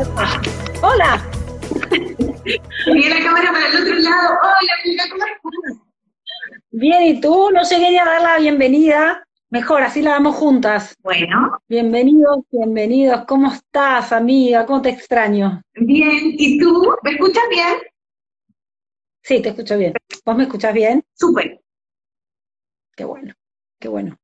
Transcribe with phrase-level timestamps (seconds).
[0.82, 1.22] Hola.
[2.86, 4.38] Y la cámara para el otro lado.
[4.40, 5.86] Hola, amiga, ¿cómo estás?
[6.70, 7.50] Bien, ¿y tú?
[7.52, 9.22] No llegué a dar la bienvenida.
[9.50, 10.96] Mejor, así la damos juntas.
[11.02, 13.24] Bueno, Bienvenidos, bienvenidos.
[13.26, 14.64] ¿Cómo estás, amiga?
[14.64, 15.60] ¿Cómo te extraño?
[15.74, 16.34] bien.
[16.38, 16.94] ¿Y tú?
[17.02, 17.74] ¿Me escuchas bien?
[19.22, 19.92] Sí, te escucho bien.
[20.24, 21.04] ¿Vos me escuchás bien?
[21.12, 21.60] Súper.
[22.96, 23.34] Qué bueno,
[23.78, 24.16] qué bueno.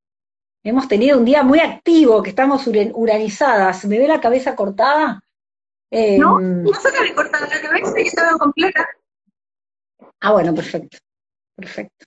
[0.64, 3.84] Hemos tenido un día muy activo, que estamos ura- uranizadas.
[3.84, 5.20] ¿Me ve la cabeza cortada?
[5.90, 6.38] Eh, ¿No?
[6.40, 8.86] No se me corta la cabeza, yo te veo completa.
[10.20, 10.98] Ah, bueno, perfecto.
[11.56, 12.06] Perfecto.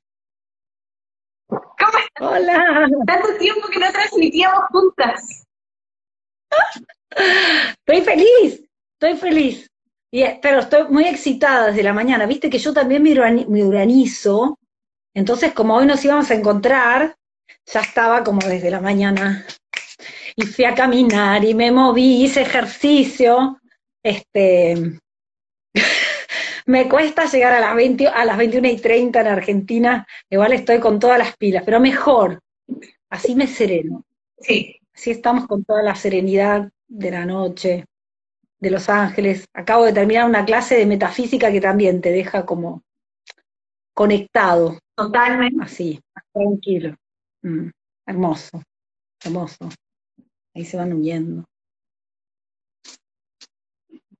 [1.49, 2.21] ¿Cómo estás?
[2.21, 2.89] Hola.
[3.07, 5.43] Tanto tiempo que no transmitíamos juntas.
[7.15, 8.61] Estoy feliz,
[8.93, 9.67] estoy feliz.
[10.11, 12.25] Y, eh, pero estoy muy excitada desde la mañana.
[12.25, 14.57] Viste que yo también me, urani- me uranizo.
[15.13, 17.15] Entonces, como hoy nos íbamos a encontrar,
[17.65, 19.45] ya estaba como desde la mañana.
[20.35, 23.59] Y fui a caminar y me moví, hice ejercicio.
[24.03, 24.99] Este,
[26.65, 30.07] me cuesta llegar a las 20, a las 21 y 30 en Argentina.
[30.29, 32.39] Igual estoy con todas las pilas, pero mejor.
[33.09, 34.03] Así me sereno.
[34.37, 34.75] Sí.
[34.93, 37.85] Así estamos con toda la serenidad de la noche,
[38.59, 39.45] de Los Ángeles.
[39.53, 42.83] Acabo de terminar una clase de metafísica que también te deja como
[43.93, 45.63] conectado, Totalmente.
[45.63, 45.99] así,
[46.33, 46.95] tranquilo.
[47.41, 47.69] Mm,
[48.05, 48.61] hermoso,
[49.23, 49.69] hermoso.
[50.53, 51.45] Ahí se van huyendo.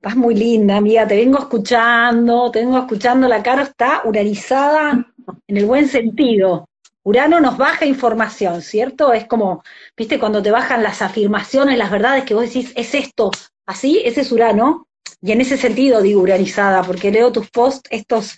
[0.02, 5.14] Estás muy linda, amiga, te vengo escuchando, te vengo escuchando, la cara está urarizada
[5.46, 6.70] en el buen sentido.
[7.04, 9.12] Urano nos baja información, ¿cierto?
[9.12, 9.62] Es como,
[9.98, 13.30] viste, cuando te bajan las afirmaciones, las verdades que vos decís, es esto,
[13.66, 14.88] así, ese es Urano.
[15.22, 18.38] Y en ese sentido digo uranizada, porque leo tus posts, estos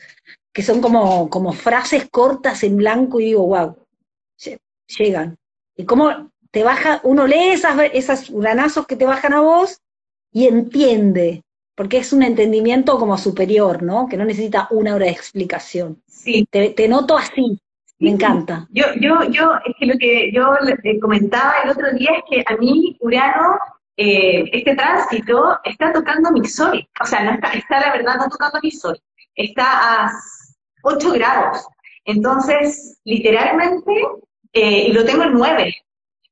[0.52, 3.78] que son como, como frases cortas en blanco y digo, wow,
[4.98, 5.38] llegan.
[5.78, 9.80] Y cómo te baja, uno lee esas, esas uranazos que te bajan a vos
[10.32, 11.44] y entiende,
[11.82, 14.08] porque es un entendimiento como superior, ¿no?
[14.08, 16.00] Que no necesita una hora de explicación.
[16.06, 16.48] Sí.
[16.48, 17.60] Te, te noto así,
[17.98, 18.68] me encanta.
[18.70, 20.46] Yo, yo, yo, es que lo que yo
[21.02, 23.58] comentaba el otro día es que a mí Urano,
[23.98, 26.88] eh, este tránsito, está tocando mi sol.
[27.02, 29.02] O sea, no está, está la verdad no tocando mi sol.
[29.34, 30.12] Está a
[30.84, 31.66] 8 grados.
[32.06, 33.92] Entonces, literalmente,
[34.54, 35.76] eh, lo tengo en 9.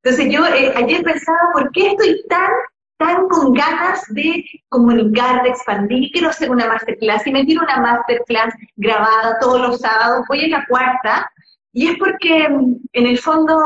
[0.04, 2.52] Entonces yo eh, ayer pensaba, ¿por qué estoy tan,
[3.00, 6.12] tan con ganas de comunicar, de expandir?
[6.12, 10.52] Quiero hacer una masterclass y me tiro una masterclass grabada todos los sábados, voy en
[10.52, 11.32] la cuarta,
[11.72, 13.58] y es porque en el fondo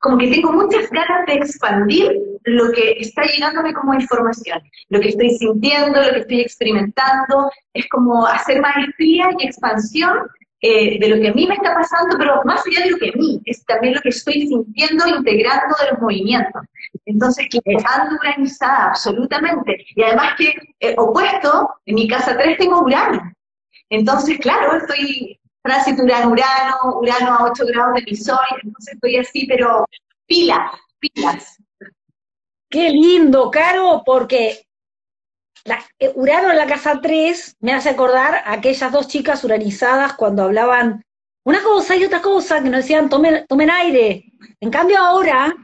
[0.00, 2.12] como que tengo muchas ganas de expandir
[2.44, 7.88] lo que está llegándome como información, lo que estoy sintiendo, lo que estoy experimentando, es
[7.88, 10.20] como hacer maestría y expansión
[10.60, 13.10] eh, de lo que a mí me está pasando, pero más allá de lo que
[13.10, 16.62] a mí, es también lo que estoy sintiendo, integrando de los movimientos.
[17.06, 19.84] Entonces, que ando uranizada, absolutamente.
[19.94, 23.32] Y además que, eh, opuesto, en mi casa 3 tengo Urano.
[23.90, 29.46] Entonces, claro, estoy tránsito Urano-Urano, Urano a 8 grados de mi sol, entonces estoy así,
[29.46, 29.84] pero
[30.26, 31.56] pilas, pilas.
[32.70, 34.67] Qué lindo, Caro, porque
[35.64, 40.14] la, eh, Urano en la casa 3 me hace acordar a aquellas dos chicas uranizadas
[40.14, 41.04] cuando hablaban
[41.44, 44.24] una cosa y otra cosa, que nos decían tomen, tomen aire.
[44.60, 45.54] En cambio ahora,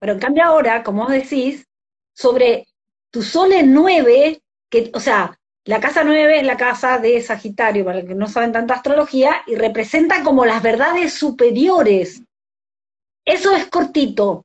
[0.00, 1.66] pero en cambio ahora, como vos decís,
[2.12, 2.66] sobre
[3.10, 7.84] tu sol en 9, que, o sea, la casa 9 es la casa de Sagitario,
[7.84, 12.22] para los que no saben tanta astrología, y representa como las verdades superiores.
[13.24, 14.44] Eso es cortito.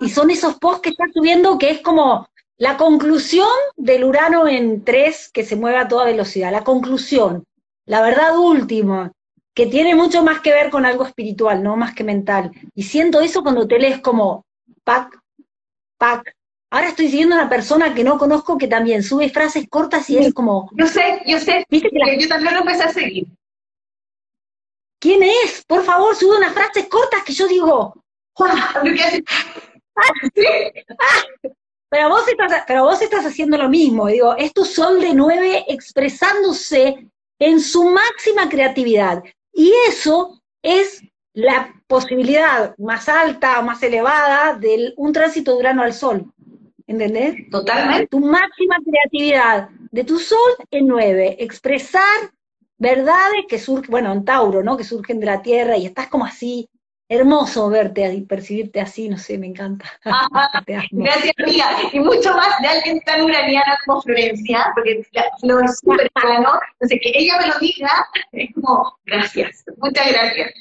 [0.00, 2.28] Y son esos posts que estás subiendo que es como
[2.60, 3.48] la conclusión
[3.78, 6.52] del Urano en 3 que se mueve a toda velocidad.
[6.52, 7.44] La conclusión,
[7.86, 9.12] la verdad última,
[9.54, 12.50] que tiene mucho más que ver con algo espiritual, no más que mental.
[12.74, 14.44] Y siento eso cuando te lees como
[14.84, 15.18] pac,
[15.96, 16.34] pac.
[16.70, 20.18] Ahora estoy siguiendo a una persona que no conozco que también sube frases cortas y
[20.18, 23.26] es como, Yo sé, yo sé, ¿viste que la- yo también lo empecé a seguir.
[25.00, 25.64] ¿quién es?
[25.66, 27.94] Por favor, sube unas frases cortas que yo digo,
[28.38, 29.24] Lo que hace-
[31.90, 35.64] Pero vos estás, pero vos estás haciendo lo mismo, digo, es tu sol de nueve
[35.68, 37.08] expresándose
[37.40, 39.22] en su máxima creatividad.
[39.52, 41.02] Y eso es
[41.32, 46.32] la posibilidad más alta o más elevada de un tránsito de Urano al Sol.
[46.86, 47.48] ¿Entendés?
[47.50, 48.08] Totalmente.
[48.08, 52.32] Tu máxima creatividad de tu sol en nueve, expresar
[52.78, 54.76] verdades que surgen, bueno, en Tauro, ¿no?
[54.76, 56.68] Que surgen de la tierra y estás como así,
[57.10, 59.84] hermoso verte y percibirte así, no sé, me encanta.
[60.92, 61.66] Gracias, amiga.
[61.92, 66.60] Y mucho más de alguien tan uraniana como Florencia, porque la Flor es súper plano.
[66.74, 67.90] Entonces, que ella me lo diga,
[68.30, 70.52] es como, gracias, muchas gracias.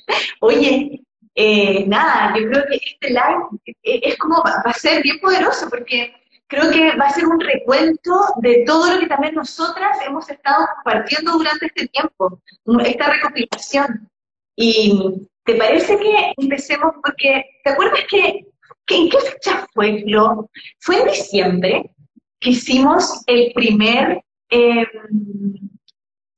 [0.41, 0.99] Oye,
[1.35, 5.19] eh, nada, yo creo que este live eh, es como, va va a ser bien
[5.19, 6.15] poderoso, porque
[6.47, 10.65] creo que va a ser un recuento de todo lo que también nosotras hemos estado
[10.77, 12.41] compartiendo durante este tiempo,
[12.83, 14.09] esta recopilación.
[14.55, 16.93] Y ¿te parece que empecemos?
[17.03, 18.45] Porque, ¿te acuerdas que,
[18.89, 20.49] en qué fecha fue, Flo?
[20.79, 21.91] Fue en diciembre
[22.39, 24.85] que hicimos el primer eh,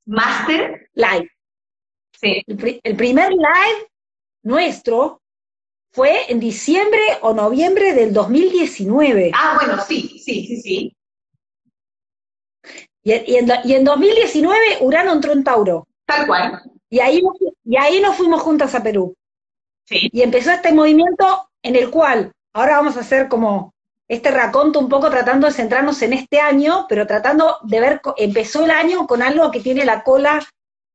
[0.06, 1.30] Master Live.
[2.18, 2.42] Sí.
[2.46, 3.88] El, primer live
[4.44, 5.20] nuestro
[5.92, 9.32] fue en diciembre o noviembre del 2019.
[9.34, 10.96] Ah, bueno, sí, sí, sí, sí.
[13.02, 15.86] Y, en, y en 2019 Urano entró en Tauro.
[16.06, 16.62] Tal cual.
[16.92, 17.22] Y ahí,
[17.64, 19.14] y ahí nos fuimos juntas a Perú.
[19.86, 20.10] Sí.
[20.12, 23.72] Y empezó este movimiento en el cual ahora vamos a hacer como
[24.08, 28.66] este raconto un poco tratando de centrarnos en este año, pero tratando de ver, empezó
[28.66, 30.46] el año con algo que tiene la cola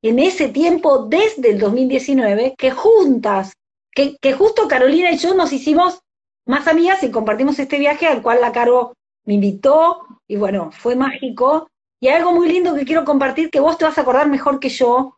[0.03, 3.53] en ese tiempo desde el 2019, que juntas,
[3.91, 6.01] que, que justo Carolina y yo nos hicimos
[6.45, 8.93] más amigas y compartimos este viaje al cual la Caro
[9.25, 11.67] me invitó y bueno, fue mágico.
[11.99, 14.59] Y hay algo muy lindo que quiero compartir que vos te vas a acordar mejor
[14.59, 15.16] que yo,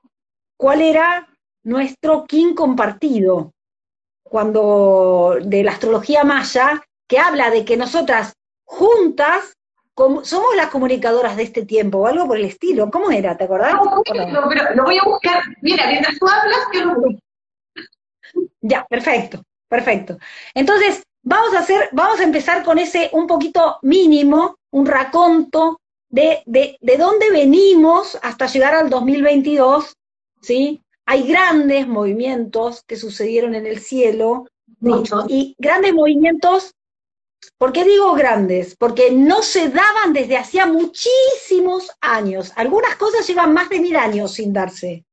[0.59, 1.25] cuál era
[1.63, 3.53] nuestro kin compartido,
[4.23, 8.33] cuando de la astrología maya, que habla de que nosotras
[8.65, 9.53] juntas
[9.95, 12.91] somos las comunicadoras de este tiempo, o algo por el estilo.
[12.91, 13.37] ¿Cómo era?
[13.37, 13.73] ¿Te acordás?
[13.73, 14.03] No,
[14.49, 15.43] pero lo voy a buscar.
[15.61, 17.19] Mira, mientras tú hablas, yo lo voy.
[18.61, 20.17] Ya, perfecto, perfecto.
[20.53, 25.79] Entonces, vamos a hacer, vamos a empezar con ese un poquito mínimo, un raconto
[26.09, 29.95] de, de, de dónde venimos hasta llegar al 2022,
[30.41, 30.81] ¿sí?
[31.05, 34.45] Hay grandes movimientos que sucedieron en el cielo,
[34.79, 35.25] Muchos.
[35.27, 36.75] y grandes movimientos
[37.57, 38.75] ¿Por qué digo grandes?
[38.75, 42.51] Porque no se daban desde hacía muchísimos años.
[42.55, 45.05] Algunas cosas llevan más de mil años sin darse.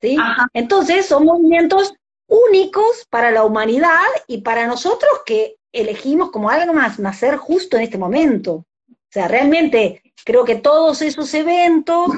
[0.00, 0.16] ¿sí?
[0.52, 1.94] Entonces son movimientos
[2.26, 7.84] únicos para la humanidad y para nosotros que elegimos como algo más nacer justo en
[7.84, 8.52] este momento.
[8.54, 12.10] O sea, realmente creo que todos esos eventos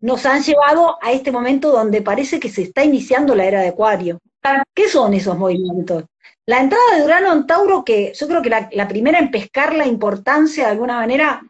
[0.00, 3.68] nos han llevado a este momento donde parece que se está iniciando la era de
[3.68, 4.18] Acuario.
[4.74, 6.04] ¿Qué son esos movimientos?
[6.46, 9.86] La entrada de Urano en Tauro, que yo creo que la, primera en pescar la
[9.86, 11.42] importancia de alguna manera,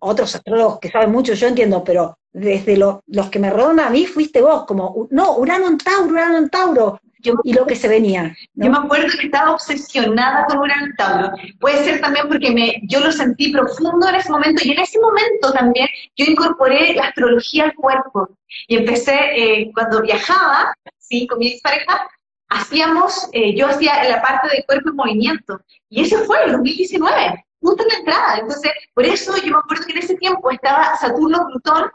[0.00, 4.06] otros astrólogos que saben mucho, yo entiendo, pero desde los que me rondan a mí
[4.06, 7.00] fuiste vos, como, no, Urano en Tauro, Urano en Tauro,
[7.44, 8.36] y lo que se venía.
[8.54, 11.32] Yo me acuerdo que estaba obsesionada con Urano en Tauro.
[11.60, 14.98] Puede ser también porque me, yo lo sentí profundo en ese momento, y en ese
[15.00, 18.28] momento también yo incorporé la astrología al cuerpo.
[18.68, 22.06] Y empecé, eh, cuando viajaba, sí, con mi expareja,
[22.48, 27.44] hacíamos, eh, yo hacía la parte de cuerpo en movimiento, y eso fue el 2019,
[27.60, 28.38] justo en la entrada.
[28.38, 31.90] Entonces, por eso yo me acuerdo que en ese tiempo estaba Saturno-Plutón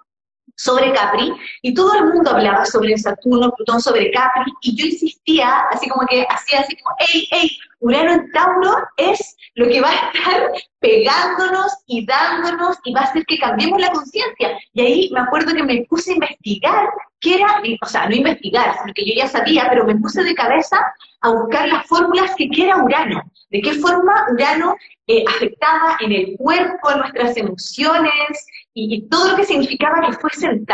[0.59, 5.65] sobre Capri, y todo el mundo hablaba sobre Saturno, Plutón sobre Capri, y yo insistía,
[5.71, 9.89] así como que hacía así como, hey, hey, Urano en Tauro es lo que va
[9.89, 14.59] a estar pegándonos y dándonos y va a hacer que cambiemos la conciencia.
[14.73, 16.89] Y ahí me acuerdo que me puse a investigar
[17.21, 20.35] qué era, o sea, no investigar, sino que yo ya sabía, pero me puse de
[20.35, 20.79] cabeza
[21.21, 24.75] a buscar las fórmulas que qué era Urano, de qué forma Urano
[25.07, 30.47] eh, afectaba en el cuerpo, en nuestras emociones y, todo lo que significaba que fuese
[30.47, 30.65] el.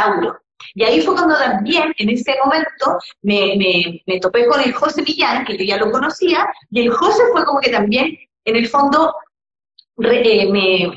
[0.73, 5.45] Y ahí fue cuando también, en ese momento, me, me, topé con el José Millán,
[5.45, 9.13] que yo ya lo conocía, y el José fue como que también, en el fondo,
[10.03, 10.91] eh, me,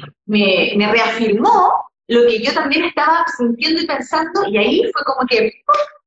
[0.77, 5.53] me, reafirmó lo que yo también estaba sintiendo y pensando, y ahí fue como que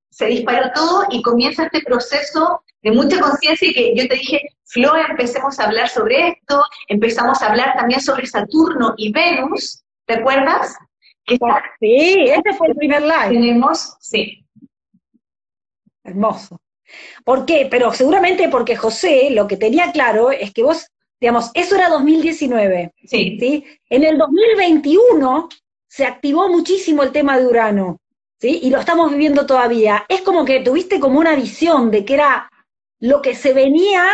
[0.10, 4.42] se disparó todo y comienza este proceso de mucha conciencia y que yo te dije,
[4.66, 10.16] Flo, empecemos a hablar sobre esto, empezamos a hablar también sobre Saturno y Venus, ¿te
[10.16, 10.76] acuerdas?
[11.80, 13.30] sí, ese fue el primer live.
[13.30, 14.44] Tenemos, sí.
[16.04, 16.60] Hermoso.
[17.24, 17.68] ¿Por qué?
[17.70, 20.88] Pero seguramente porque José lo que tenía claro es que vos,
[21.20, 22.92] digamos, eso era 2019.
[23.06, 23.38] Sí.
[23.40, 23.66] ¿sí?
[23.90, 25.48] En el 2021
[25.92, 27.98] se activó muchísimo el tema de Urano,
[28.40, 28.62] ¿sí?
[28.64, 30.06] Y lo estamos viviendo todavía.
[30.08, 32.50] Es como que tuviste como una visión de que era
[33.02, 34.06] lo que se venía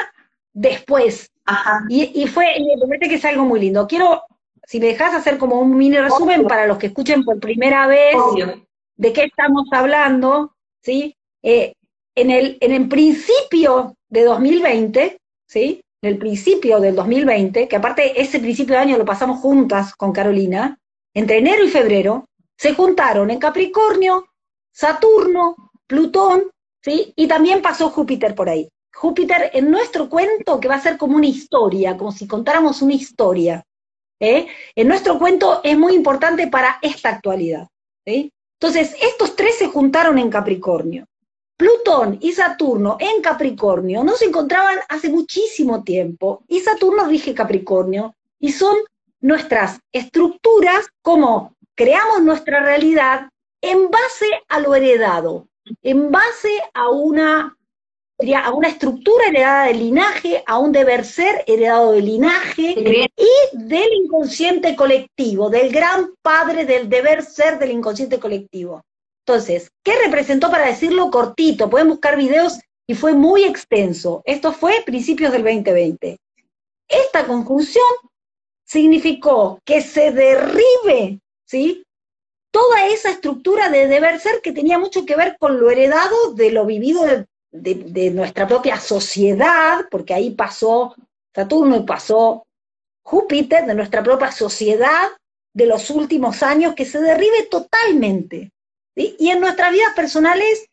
[0.54, 1.30] después.
[1.46, 1.86] Ajá.
[1.88, 3.88] Y, y fue, y me parece que es algo muy lindo.
[3.88, 4.24] Quiero
[4.66, 8.16] si me dejas hacer como un mini resumen para los que escuchen por primera vez
[8.96, 11.16] de qué estamos hablando, ¿sí?
[11.44, 11.74] Eh,
[12.16, 15.82] en, el, en el principio de 2020, ¿sí?
[16.02, 20.12] En el principio del 2020, que aparte ese principio de año lo pasamos juntas con
[20.12, 20.80] Carolina,
[21.18, 24.28] entre enero y febrero, se juntaron en Capricornio,
[24.72, 25.56] Saturno,
[25.88, 27.12] Plutón, ¿sí?
[27.16, 28.70] Y también pasó Júpiter por ahí.
[28.94, 32.94] Júpiter en nuestro cuento que va a ser como una historia, como si contáramos una
[32.94, 33.64] historia.
[34.20, 34.46] ¿eh?
[34.76, 37.68] En nuestro cuento es muy importante para esta actualidad.
[38.06, 41.08] Entonces, estos tres se juntaron en Capricornio.
[41.58, 48.14] Plutón y Saturno en Capricornio no se encontraban hace muchísimo tiempo, y Saturno rige Capricornio,
[48.40, 48.78] y son
[49.28, 53.28] nuestras estructuras, cómo creamos nuestra realidad
[53.62, 55.48] en base a lo heredado,
[55.84, 57.58] en base a una,
[58.42, 62.74] a una estructura heredada del linaje, a un deber ser heredado del linaje
[63.18, 68.82] y del inconsciente colectivo, del gran padre del deber ser del inconsciente colectivo.
[69.26, 71.70] Entonces, ¿qué representó para decirlo cortito?
[71.70, 74.22] Pueden buscar videos y fue muy extenso.
[74.24, 76.18] Esto fue principios del 2020.
[76.88, 77.84] Esta conclusión
[78.68, 81.86] significó que se derribe, ¿sí?
[82.52, 86.52] Toda esa estructura de deber ser que tenía mucho que ver con lo heredado de
[86.52, 87.06] lo vivido
[87.52, 90.96] de, nuestra propia sociedad, porque ahí pasó
[91.34, 92.46] Saturno y pasó
[93.04, 95.08] Júpiter, de nuestra propia sociedad
[95.54, 98.52] de los últimos años, que se derribe totalmente.
[98.96, 100.68] Y en nuestras vidas personales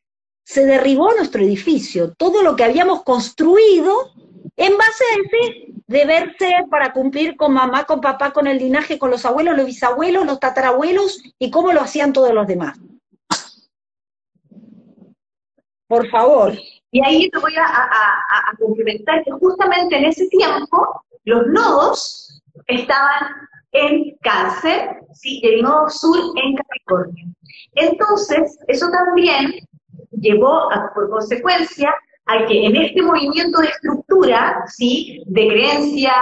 [0.44, 4.12] se derribó nuestro edificio, todo lo que habíamos construido
[4.56, 8.98] en base a ese deber ser para cumplir con mamá, con papá, con el linaje,
[8.98, 12.78] con los abuelos, los bisabuelos, los tatarabuelos y cómo lo hacían todos los demás.
[15.86, 16.54] Por favor.
[16.90, 23.48] Y ahí te voy a, a, complementar que justamente en ese tiempo los nodos estaban
[23.72, 25.40] en cáncer, ¿sí?
[25.44, 27.26] el nodo sur en Capricornio.
[27.74, 29.54] Entonces, eso también
[30.12, 31.92] llevó a, por consecuencia
[32.26, 35.22] a que en este movimiento de estructura, ¿sí?
[35.26, 36.14] de creencias,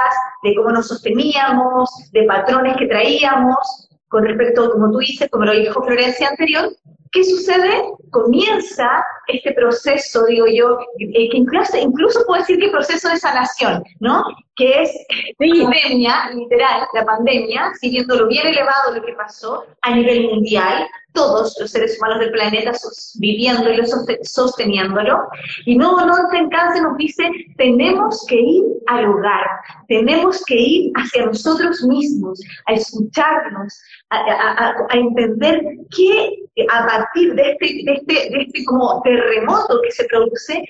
[0.43, 5.53] de cómo nos sosteníamos, de patrones que traíamos, con respecto, como tú dices, como lo
[5.53, 6.71] dijo Florencia anterior,
[7.13, 7.83] ¿qué sucede?
[8.11, 13.83] Comienza este proceso, digo yo, eh, que incluso, incluso puedo decir que proceso de sanación,
[14.01, 14.25] ¿no?
[14.57, 14.93] Que es
[15.39, 20.87] la pandemia, literal, la pandemia, siguiendo lo bien elevado lo que pasó a nivel mundial,
[21.13, 22.73] todos los seres humanos del planeta
[23.19, 23.85] viviéndolo,
[24.23, 25.29] sosteniéndolo.
[25.67, 29.47] Y no, no en cáncer nos dice, tenemos que ir al hogar,
[29.89, 35.63] tenemos que ir hacia nosotros mismos, a escucharnos, a, entender
[35.95, 40.65] que a partir de este, de este, de este como terremoto que se produce,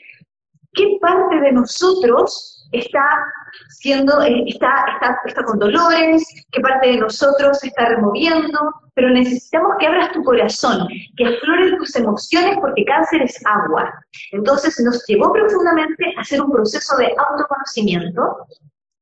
[0.74, 3.04] qué parte de nosotros está
[3.68, 8.58] siendo, eh, está, está, está con dolores, qué parte de nosotros se está removiendo,
[8.94, 13.92] pero necesitamos que abras tu corazón, que afloren tus emociones porque cáncer es agua.
[14.32, 18.46] Entonces nos llevó profundamente a hacer un proceso de autoconocimiento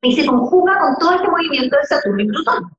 [0.02, 2.70] y se conjuga con todo este movimiento de Saturno y Plutón.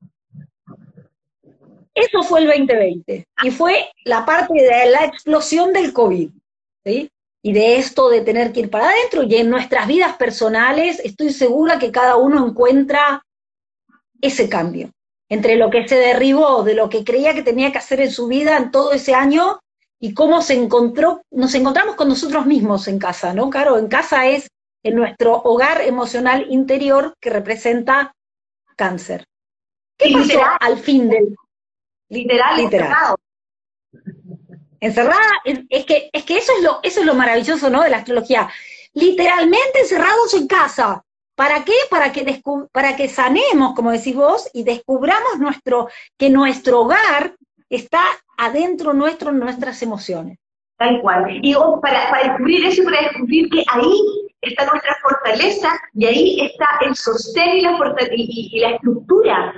[1.94, 6.30] Eso fue el 2020 y fue la parte de la explosión del COVID.
[6.84, 7.10] ¿sí?
[7.42, 11.32] Y de esto de tener que ir para adentro y en nuestras vidas personales estoy
[11.32, 13.22] segura que cada uno encuentra
[14.20, 14.90] ese cambio
[15.28, 18.28] entre lo que se derribó de lo que creía que tenía que hacer en su
[18.28, 19.58] vida en todo ese año
[19.98, 23.50] y cómo se encontró, nos encontramos con nosotros mismos en casa, ¿no?
[23.50, 24.48] Claro, en casa es
[24.82, 28.12] en nuestro hogar emocional interior que representa
[28.76, 29.24] cáncer.
[29.96, 31.36] ¿Qué pasó al fin del
[32.08, 33.14] literal, literal
[34.82, 37.82] encerrada, es, que, es que eso es lo, eso es lo maravilloso, ¿no?
[37.82, 38.48] De la astrología.
[38.92, 41.04] Literalmente encerrados en casa.
[41.36, 41.72] ¿Para qué?
[41.88, 47.34] Para que, para que sanemos, como decís vos, y descubramos nuestro, que nuestro hogar
[47.70, 48.02] está
[48.36, 50.38] adentro nuestro, nuestras emociones.
[50.76, 51.26] Tal cual.
[51.42, 56.40] Y para, para descubrir eso y para descubrir que ahí está nuestra fortaleza y ahí
[56.40, 57.78] está el sostén y la,
[58.10, 59.54] y la estructura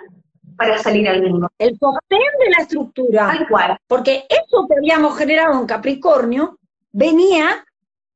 [0.57, 1.49] para salir al mundo.
[1.59, 3.27] El sostén de la estructura.
[3.27, 3.77] Tal cual.
[3.87, 6.59] Porque eso que habíamos generado en Capricornio
[6.93, 7.65] venía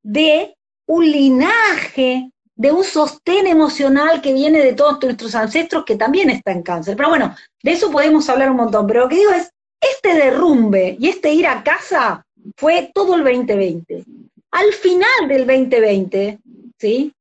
[0.03, 0.55] de
[0.87, 6.53] un linaje, de un sostén emocional que viene de todos nuestros ancestros que también está
[6.53, 6.97] en cáncer.
[6.97, 8.87] Pero bueno, de eso podemos hablar un montón.
[8.87, 12.25] Pero lo que digo es, este derrumbe y este ir a casa
[12.57, 14.05] fue todo el 2020.
[14.51, 16.39] Al final del 2020,
[16.79, 17.13] ¿sí?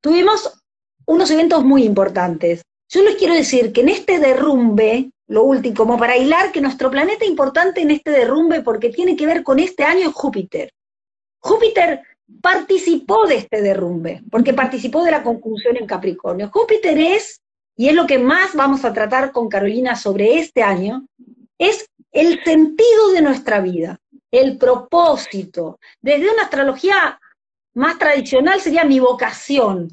[0.00, 0.60] Tuvimos
[1.06, 2.62] unos eventos muy importantes.
[2.92, 6.90] Yo les quiero decir que en este derrumbe, lo último, como para hilar que nuestro
[6.90, 10.70] planeta importante en este derrumbe, porque tiene que ver con este año, es Júpiter.
[11.38, 12.02] Júpiter
[12.42, 16.50] participó de este derrumbe, porque participó de la conclusión en Capricornio.
[16.52, 17.40] Júpiter es,
[17.78, 21.06] y es lo que más vamos a tratar con Carolina sobre este año,
[21.56, 23.98] es el sentido de nuestra vida,
[24.30, 25.78] el propósito.
[26.02, 27.18] Desde una astrología
[27.74, 29.88] más tradicional sería mi vocación.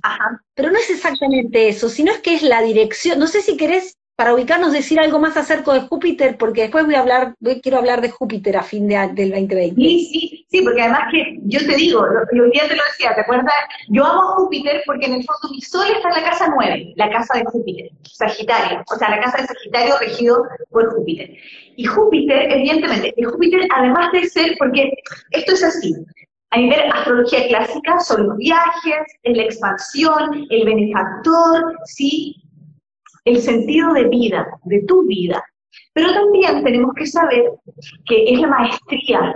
[0.53, 3.19] Pero no es exactamente eso, sino es que es la dirección.
[3.19, 6.95] No sé si querés, para ubicarnos, decir algo más acerca de Júpiter, porque después voy
[6.95, 9.75] a hablar, quiero hablar de Júpiter a fin de, del 2020.
[9.75, 13.15] Sí, sí, sí, porque además que yo te digo, y hoy día te lo decía,
[13.15, 13.53] ¿te acuerdas?
[13.87, 16.93] Yo amo a Júpiter porque en el fondo mi sol está en la casa 9,
[16.97, 21.37] la casa de Júpiter, Sagitario, o sea, la casa de Sagitario regido por Júpiter.
[21.77, 24.91] Y Júpiter, evidentemente, y Júpiter además de ser, porque
[25.31, 25.95] esto es así,
[26.51, 32.35] a nivel astrología clásica son los viajes, la expansión, el benefactor, ¿sí?
[33.25, 35.43] el sentido de vida, de tu vida.
[35.93, 37.51] Pero también tenemos que saber
[38.05, 39.33] que es la maestría,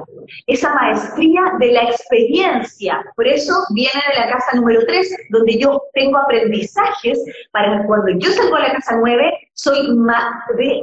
[0.47, 3.03] esa maestría de la experiencia.
[3.15, 7.19] Por eso viene de la casa número 3, donde yo tengo aprendizajes
[7.51, 9.95] para cuando yo salgo a la casa 9, soy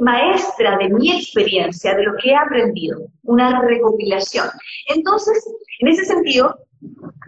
[0.01, 4.47] maestra de mi experiencia, de lo que he aprendido, una recopilación.
[4.93, 5.43] Entonces,
[5.79, 6.57] en ese sentido,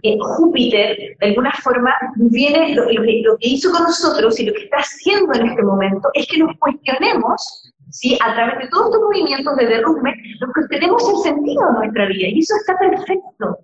[0.04, 4.64] eh, Júpiter, de alguna forma, viene, lo, lo que hizo con nosotros y lo que
[4.64, 7.63] está haciendo en este momento es que nos cuestionemos
[7.94, 8.18] ¿sí?
[8.26, 12.06] A través de todos estos movimientos de derrumbe, los que tenemos el sentido de nuestra
[12.08, 12.28] vida.
[12.28, 13.60] Y eso está perfecto.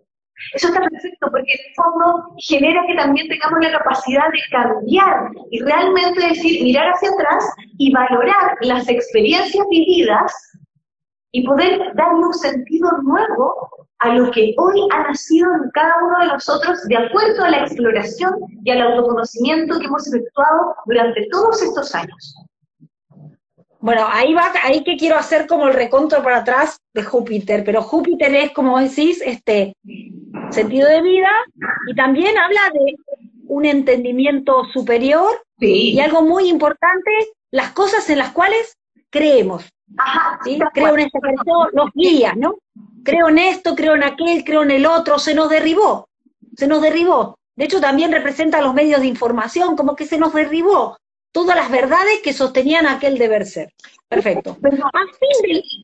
[0.53, 5.31] Eso está perfecto porque en el fondo genera que también tengamos la capacidad de cambiar
[5.51, 7.43] y realmente decir, mirar hacia atrás
[7.77, 10.31] y valorar las experiencias vividas
[11.31, 13.69] y poder darle un sentido nuevo
[13.99, 17.59] a lo que hoy ha nacido en cada uno de nosotros de acuerdo a la
[17.65, 18.33] exploración
[18.63, 22.35] y al autoconocimiento que hemos efectuado durante todos estos años.
[23.81, 27.81] Bueno, ahí va, ahí que quiero hacer como el reconto para atrás de Júpiter, pero
[27.81, 29.73] Júpiter es, como decís, este
[30.51, 31.29] sentido de vida
[31.87, 32.95] y también habla de
[33.47, 37.11] un entendimiento superior y algo muy importante,
[37.51, 38.77] las cosas en las cuales
[39.09, 39.69] creemos.
[39.97, 40.59] Ajá, ¿sí?
[40.73, 42.55] Creo en esta persona, los guías, ¿no?
[43.03, 46.09] Creo en esto, creo en aquel, creo en el otro, se nos derribó,
[46.55, 47.39] se nos derribó.
[47.55, 50.97] De hecho, también representa los medios de información, como que se nos derribó
[51.31, 53.73] todas las verdades que sostenían aquel deber ser.
[54.09, 54.57] Perfecto.
[54.59, 54.89] Perdón,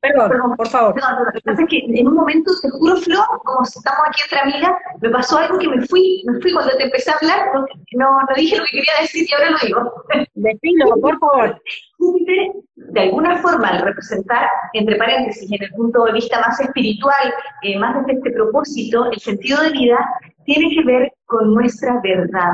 [0.02, 0.96] perdón, por favor.
[0.96, 4.40] lo que pasa es que en un momento, te juro, Flo, como estamos aquí entre
[4.40, 8.10] amigas, me pasó algo que me fui, me fui cuando te empecé a hablar, no,
[8.10, 10.04] no dije lo que quería decir y ahora lo digo.
[10.34, 11.62] Decilo, por favor.
[12.00, 17.34] Júpiter, de alguna forma, al representar, entre paréntesis, en el punto de vista más espiritual,
[17.62, 20.00] eh, más desde este propósito, el sentido de vida,
[20.46, 22.54] tiene que ver con nuestra verdad,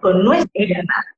[0.00, 1.15] con nuestra verdad.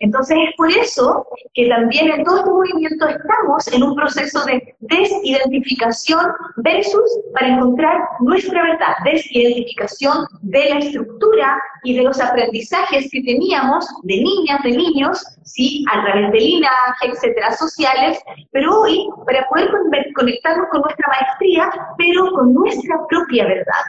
[0.00, 4.74] Entonces es por eso que también en todo este movimiento estamos en un proceso de
[4.80, 13.22] desidentificación versus para encontrar nuestra verdad, desidentificación de la estructura y de los aprendizajes que
[13.22, 18.18] teníamos de niñas, de niños, sí, a través del linaje, etcétera, sociales,
[18.52, 19.70] pero hoy para poder
[20.14, 23.84] conectarnos con nuestra maestría, pero con nuestra propia verdad.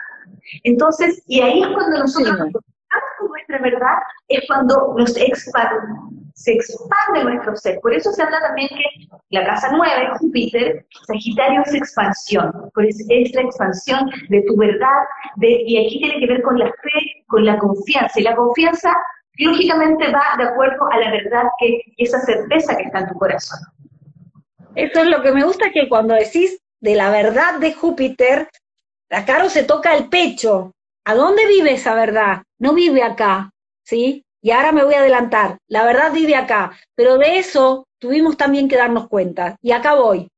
[0.64, 2.52] Entonces, y ahí es cuando nosotros
[3.18, 5.76] con nuestra verdad es cuando nos expande,
[6.34, 7.80] se expande nuestro ser.
[7.80, 13.34] Por eso se habla también que la casa 9, Júpiter, Sagitario es expansión, es, es
[13.34, 15.04] la expansión de tu verdad,
[15.40, 18.20] y aquí tiene que ver con la fe, con la confianza.
[18.20, 18.94] Y la confianza,
[19.38, 23.58] lógicamente, va de acuerdo a la verdad, que esa certeza que está en tu corazón.
[24.74, 28.48] Eso es lo que me gusta, que cuando decís de la verdad de Júpiter,
[29.08, 30.72] la Caro se toca el pecho,
[31.04, 32.42] ¿A dónde vive esa verdad?
[32.58, 33.50] No vive acá,
[33.82, 34.24] ¿sí?
[34.40, 35.58] Y ahora me voy a adelantar.
[35.68, 39.56] La verdad vive acá, pero de eso tuvimos también que darnos cuenta.
[39.62, 40.28] Y acá voy.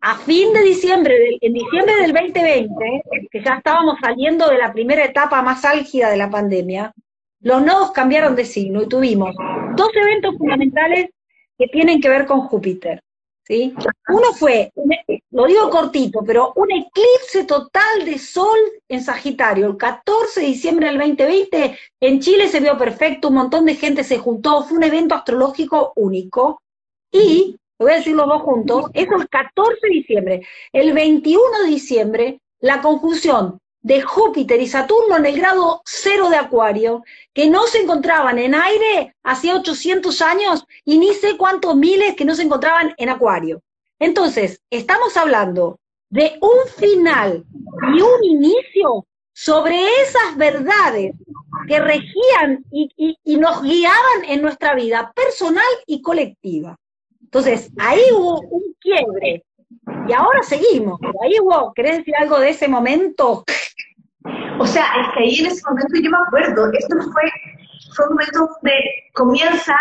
[0.00, 5.04] A fin de diciembre, en diciembre del 2020, que ya estábamos saliendo de la primera
[5.04, 6.92] etapa más álgida de la pandemia,
[7.40, 9.34] los nodos cambiaron de signo y tuvimos
[9.76, 11.10] dos eventos fundamentales
[11.58, 13.02] que tienen que ver con Júpiter.
[14.08, 14.72] Uno fue,
[15.32, 18.58] lo digo cortito, pero un eclipse total de sol
[18.88, 19.66] en Sagitario.
[19.66, 24.04] El 14 de diciembre del 2020 en Chile se vio perfecto, un montón de gente
[24.04, 26.62] se juntó, fue un evento astrológico único.
[27.10, 30.46] Y, voy a decir los dos juntos, eso el 14 de diciembre.
[30.72, 36.36] El 21 de diciembre, la conjunción de Júpiter y Saturno en el grado cero de
[36.36, 42.14] Acuario, que no se encontraban en aire hacía 800 años y ni sé cuántos miles
[42.14, 43.62] que no se encontraban en Acuario.
[43.98, 45.78] Entonces, estamos hablando
[46.10, 47.44] de un final
[47.96, 51.14] y un inicio sobre esas verdades
[51.66, 56.76] que regían y, y nos guiaban en nuestra vida personal y colectiva.
[57.22, 59.44] Entonces, ahí hubo un quiebre
[60.08, 60.98] y ahora seguimos.
[61.22, 63.44] Ahí hubo, ¿querés decir algo de ese momento?
[64.58, 67.22] O sea, es que ahí en ese momento yo me acuerdo, esto fue,
[67.94, 68.74] fue un momento donde
[69.14, 69.76] comienza,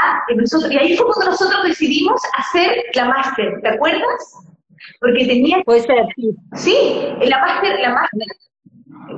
[0.69, 4.33] y ahí fue cuando nosotros decidimos hacer la máster, ¿te acuerdas?
[5.01, 5.61] Porque tenía...
[5.63, 6.35] Puede ser, sí.
[6.55, 8.27] Sí, la máster, la máster,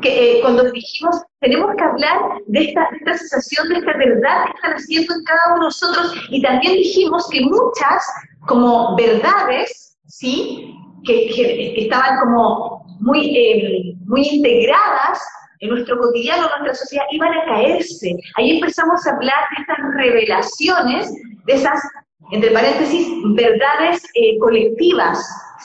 [0.01, 4.45] que eh, cuando dijimos, tenemos que hablar de esta, de esta sensación, de esta verdad
[4.45, 8.05] que están haciendo en cada uno de nosotros, y también dijimos que muchas,
[8.47, 10.75] como verdades, ¿sí?
[11.05, 15.19] Que, que, estaban como muy, eh, muy integradas
[15.59, 18.15] en nuestro cotidiano, en nuestra sociedad, iban a caerse.
[18.35, 21.13] Ahí empezamos a hablar de estas revelaciones,
[21.45, 21.79] de esas,
[22.31, 25.19] entre paréntesis, verdades eh, colectivas,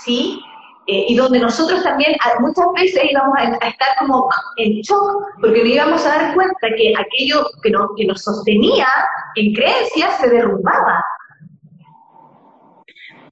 [0.04, 0.40] ¿sí?
[0.88, 5.68] Eh, y donde nosotros también muchas veces íbamos a, estar como en shock, porque nos
[5.68, 8.86] íbamos a dar cuenta que aquello que, que nos sostenía
[9.34, 11.02] en creencias se derrumbaba.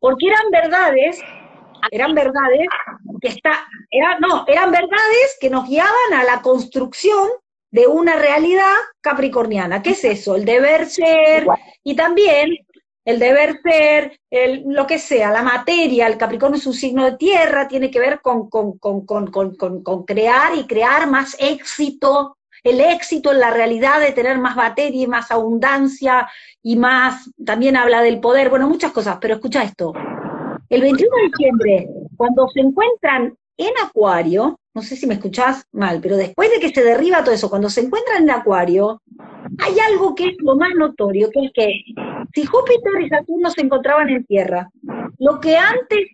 [0.00, 1.22] porque eran verdades,
[1.90, 2.68] eran verdades
[3.20, 7.28] que está, era, no, eran verdades que nos guiaban a la construcción
[7.70, 9.82] de una realidad capricorniana.
[9.82, 10.36] ¿Qué es eso?
[10.36, 11.46] El deber ser
[11.82, 12.50] y también
[13.04, 17.16] el deber ser, el, lo que sea, la materia, el Capricornio es un signo de
[17.16, 23.30] tierra, tiene que ver con, con, con, con, crear y crear más éxito, el éxito
[23.32, 26.30] en la realidad de tener más materia y más abundancia
[26.62, 29.92] y más, también habla del poder, bueno, muchas cosas, pero escucha esto.
[30.74, 36.00] El 21 de diciembre, cuando se encuentran en Acuario, no sé si me escuchás mal,
[36.02, 39.00] pero después de que se derriba todo eso, cuando se encuentran en Acuario,
[39.64, 41.80] hay algo que es lo más notorio, que es que
[42.34, 44.68] si Júpiter y Saturno se encontraban en Tierra,
[45.20, 46.08] lo que antes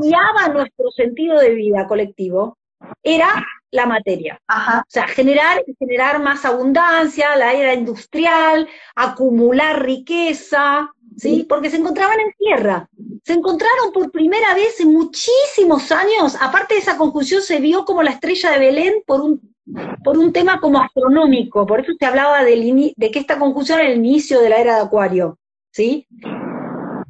[0.00, 2.56] guiaba nuestro sentido de vida colectivo
[3.02, 3.28] era
[3.70, 4.40] la materia.
[4.48, 11.46] O sea, generar, generar más abundancia, la era industrial, acumular riqueza, ¿sí?
[11.48, 12.88] Porque se encontraban en tierra.
[13.24, 16.36] Se encontraron por primera vez en muchísimos años.
[16.40, 19.54] Aparte de esa conjunción, se vio como la estrella de Belén por un,
[20.02, 21.66] por un tema como astronómico.
[21.66, 24.76] Por eso se hablaba del de que esta conjunción era el inicio de la era
[24.76, 25.38] de Acuario.
[25.74, 26.06] ¿sí?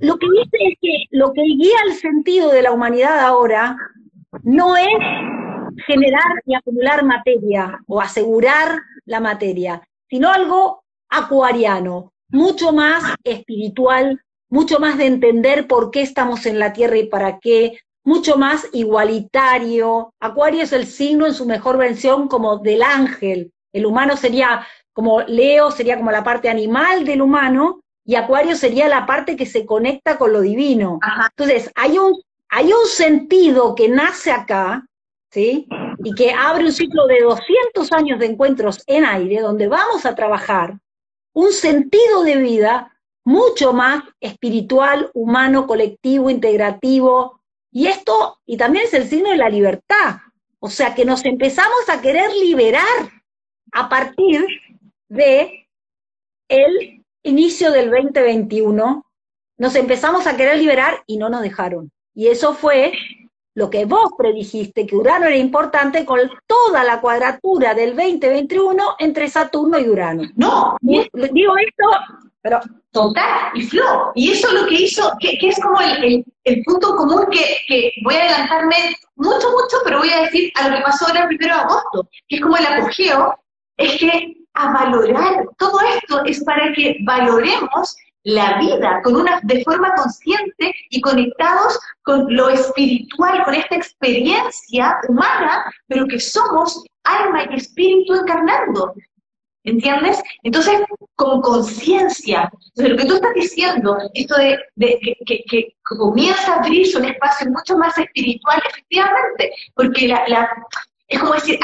[0.00, 3.76] Lo que dice es que lo que guía el sentido de la humanidad ahora
[4.42, 4.86] no es
[5.86, 14.20] generar y acumular materia o asegurar la materia, sino algo acuariano, mucho más espiritual,
[14.50, 18.68] mucho más de entender por qué estamos en la Tierra y para qué, mucho más
[18.72, 20.12] igualitario.
[20.18, 23.52] Acuario es el signo en su mejor versión como del ángel.
[23.72, 28.88] El humano sería como Leo, sería como la parte animal del humano, y Acuario sería
[28.88, 30.98] la parte que se conecta con lo divino.
[31.30, 34.84] Entonces, hay un, hay un sentido que nace acá,
[35.30, 35.68] ¿sí?
[36.02, 40.16] Y que abre un ciclo de 200 años de encuentros en aire, donde vamos a
[40.16, 40.78] trabajar
[41.34, 42.90] un sentido de vida
[43.24, 47.40] mucho más espiritual, humano, colectivo, integrativo.
[47.70, 50.20] Y esto, y también es el signo de la libertad.
[50.60, 52.84] O sea, que nos empezamos a querer liberar
[53.72, 54.46] a partir
[55.08, 55.68] de
[56.48, 59.04] el inicio del 2021,
[59.56, 61.90] nos empezamos a querer liberar y no nos dejaron.
[62.14, 62.92] Y eso fue
[63.54, 69.28] lo que vos predijiste, que Urano era importante con toda la cuadratura del 2021 entre
[69.28, 70.24] Saturno y Urano.
[70.36, 71.84] No, digo esto,
[72.42, 72.60] pero...
[72.94, 76.24] Total, y Flo, y eso lo que hizo, que, es como el,
[76.64, 78.76] punto común que, que, voy a adelantarme
[79.16, 82.08] mucho, mucho, pero voy a decir a lo que pasó ahora el primero de agosto,
[82.28, 83.34] que es como el apogeo,
[83.76, 89.62] es que a valorar, todo esto es para que valoremos la vida con una, de
[89.64, 97.44] forma consciente y conectados con lo espiritual, con esta experiencia humana, pero que somos alma
[97.50, 98.94] y espíritu encarnando.
[99.66, 100.22] ¿Entiendes?
[100.42, 100.78] Entonces,
[101.16, 104.58] con conciencia, lo que tú estás diciendo, esto de,
[105.24, 110.50] que, que, comienza a abrirse un espacio mucho más espiritual, efectivamente, porque la,
[111.08, 111.58] es como decir,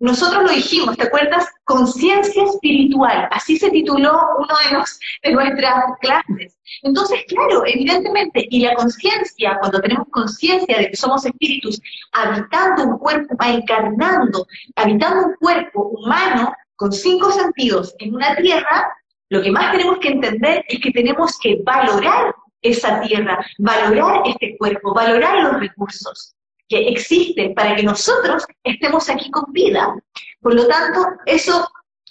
[0.00, 1.48] nosotros lo dijimos, ¿te acuerdas?
[1.64, 6.58] Conciencia espiritual, así se tituló uno de, los, de nuestras clases.
[6.82, 11.80] Entonces, claro, evidentemente, y la conciencia, cuando tenemos conciencia de que somos espíritus
[12.12, 18.92] habitando un cuerpo, encarnando, habitando un cuerpo humano con cinco sentidos en una tierra,
[19.28, 24.56] lo que más tenemos que entender es que tenemos que valorar esa tierra, valorar este
[24.58, 26.35] cuerpo, valorar los recursos
[26.68, 29.94] que existen para que nosotros estemos aquí con vida.
[30.40, 31.68] Por lo tanto, eso,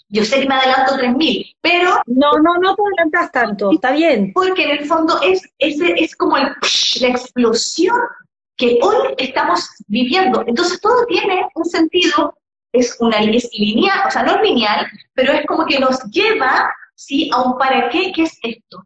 [0.09, 2.01] yo sé que me adelanto 3.000, pero...
[2.05, 4.31] No, no, no te adelantas tanto, está bien.
[4.33, 6.55] Porque en el fondo es, es, es como la
[7.01, 7.97] explosión
[8.57, 10.43] que hoy estamos viviendo.
[10.47, 12.37] Entonces todo tiene un sentido,
[12.71, 16.73] es una es lineal, o sea, no es lineal, pero es como que nos lleva
[16.95, 17.29] ¿sí?
[17.33, 18.85] a un para qué, ¿qué es esto?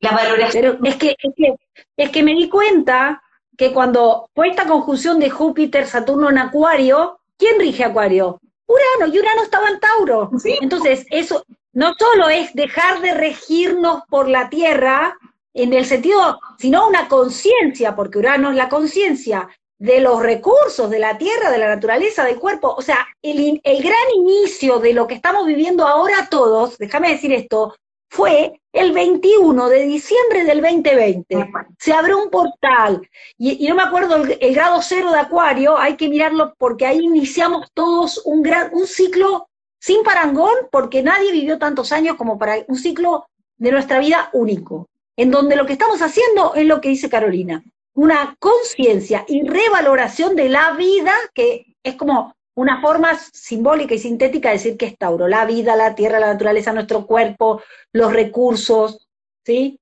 [0.00, 0.78] La valoración.
[0.80, 1.54] Pero es que, es que,
[1.96, 3.22] es que me di cuenta
[3.62, 8.40] que cuando fue esta conjunción de Júpiter, Saturno en Acuario, ¿quién rige Acuario?
[8.66, 10.30] Urano, y Urano estaba en Tauro.
[10.60, 15.16] Entonces, eso no solo es dejar de regirnos por la Tierra,
[15.54, 19.48] en el sentido, sino una conciencia, porque Urano es la conciencia
[19.78, 22.74] de los recursos de la tierra, de la naturaleza, del cuerpo.
[22.76, 27.32] O sea, el, el, gran inicio de lo que estamos viviendo ahora todos, déjame decir
[27.32, 27.76] esto,
[28.12, 31.50] fue el 21 de diciembre del 2020.
[31.78, 33.08] Se abrió un portal.
[33.38, 37.70] Y, no me acuerdo el, grado cero de Acuario, hay que mirarlo porque ahí iniciamos
[37.72, 39.48] todos un, gran, un ciclo
[39.80, 44.90] sin parangón, porque nadie vivió tantos años como para un ciclo de nuestra vida único,
[45.16, 50.36] en donde lo que estamos haciendo es lo que dice Carolina, una conciencia y revaloración
[50.36, 54.98] de la vida que es como una forma simbólica y sintética de decir que es
[54.98, 57.62] Tauro, la vida, la tierra, la naturaleza, nuestro cuerpo,
[57.92, 59.08] los recursos,
[59.44, 59.80] ¿sí?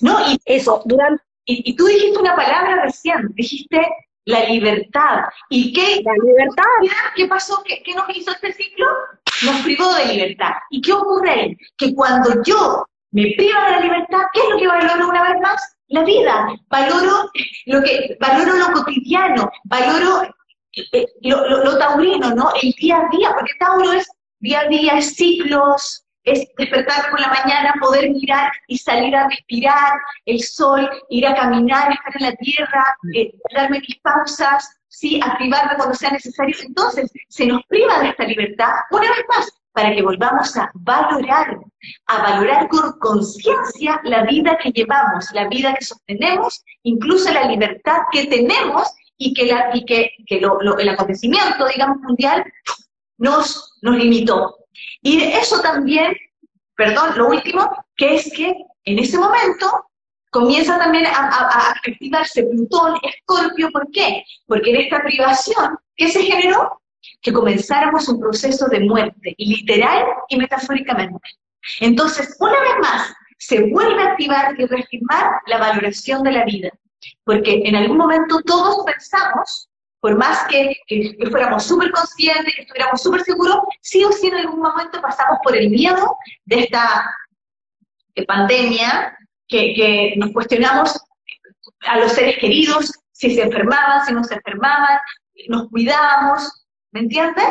[0.00, 1.22] No, y eso, durante...
[1.44, 3.80] Y, tú dijiste una palabra recién, dijiste
[4.26, 5.24] la libertad.
[5.48, 6.00] ¿Y qué?
[6.04, 6.64] La libertad.
[7.16, 7.62] ¿Qué pasó?
[7.64, 8.86] ¿Qué, ¿Qué, nos hizo este ciclo?
[9.42, 10.52] Nos privó de libertad.
[10.70, 11.56] ¿Y qué ocurre ahí?
[11.76, 15.40] Que cuando yo me privo de la libertad, ¿qué es lo que valoro una vez
[15.40, 15.76] más?
[15.88, 16.48] La vida.
[16.68, 17.30] Valoro
[17.66, 20.32] lo que, valoro lo cotidiano, valoro
[20.76, 22.50] eh, lo, lo, taurino, ¿no?
[22.62, 27.20] El día a día, porque Tauro es día a día, es ciclos, es despertar por
[27.20, 29.92] la mañana, poder mirar y salir a respirar
[30.26, 35.76] el sol, ir a caminar, estar en la tierra, eh, darme mis pausas, sí, activarme
[35.76, 36.54] cuando sea necesario.
[36.62, 41.58] Entonces, se nos priva de esta libertad, una vez más, para que volvamos a valorar,
[42.06, 47.98] a valorar con conciencia la vida que llevamos, la vida que sostenemos, incluso la libertad
[48.10, 49.46] que tenemos y que,
[49.86, 52.42] que, que el acontecimiento, digamos, mundial
[53.18, 54.56] nos, limitó.
[55.02, 56.16] Y eso también,
[56.74, 59.66] perdón, lo último, que es que en ese momento
[60.30, 64.24] comienza también a, activarse Plutón, Escorpio, ¿por qué?
[64.46, 66.80] Porque en esta privación, ¿qué se generó?
[67.20, 71.28] Que comenzáramos un proceso de muerte, literal y metafóricamente.
[71.80, 76.70] Entonces, una vez más, se vuelve a activar y reafirmar la valoración de la vida.
[77.24, 80.76] Porque en algún momento todos pensamos por más que,
[81.30, 85.54] fuéramos súper conscientes, que estuviéramos súper seguros, sí o sí en algún momento pasamos por
[85.54, 87.04] el miedo de esta
[88.14, 90.98] eh, pandemia, que, nos cuestionamos
[91.80, 94.98] a los seres queridos, si se enfermaban, si no se enfermaban,
[95.48, 97.46] nos cuidábamos, ¿me entiendes?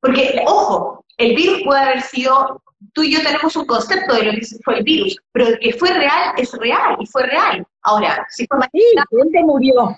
[0.00, 4.32] Porque, ojo, el virus puede haber sido, tú y yo tenemos un concepto de lo
[4.32, 7.66] que fue el virus, pero el que fue real es real y fue real.
[7.82, 9.96] Ahora, si fue sí, gente murió.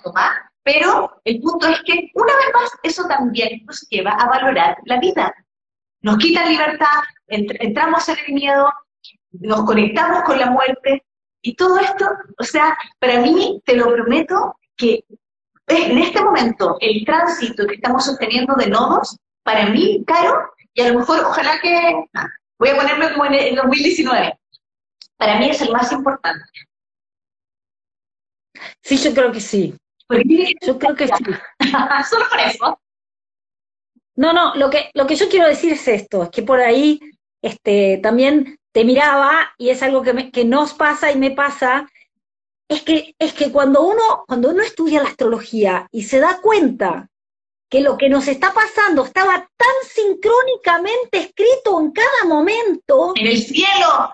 [0.63, 4.99] Pero el punto es que, una vez más, eso también nos lleva a valorar la
[4.99, 5.33] vida.
[6.01, 8.69] Nos quita libertad, entramos en el miedo,
[9.31, 11.03] nos conectamos con la muerte,
[11.41, 12.05] y todo esto,
[12.39, 15.03] o sea, para mí, te lo prometo, que
[15.67, 20.91] en este momento el tránsito que estamos sosteniendo de nodos, para mí, caro, y a
[20.91, 22.05] lo mejor, ojalá que,
[22.63, 24.39] voy a ponerme como en el 2019,
[25.17, 26.45] para mí es el más importante.
[28.81, 29.75] Sí, yo creo que sí.
[30.65, 31.23] Yo creo que sí.
[32.09, 32.79] Solo por eso.
[34.15, 37.01] No, no, lo que, lo que yo quiero decir es esto, es que por ahí
[37.41, 41.89] este, también te miraba, y es algo que, que nos pasa y me pasa,
[42.69, 47.09] es que, es que cuando, uno, cuando uno estudia la astrología y se da cuenta
[47.73, 53.13] que lo que nos está pasando estaba tan sincrónicamente escrito en cada momento.
[53.15, 54.13] En el cielo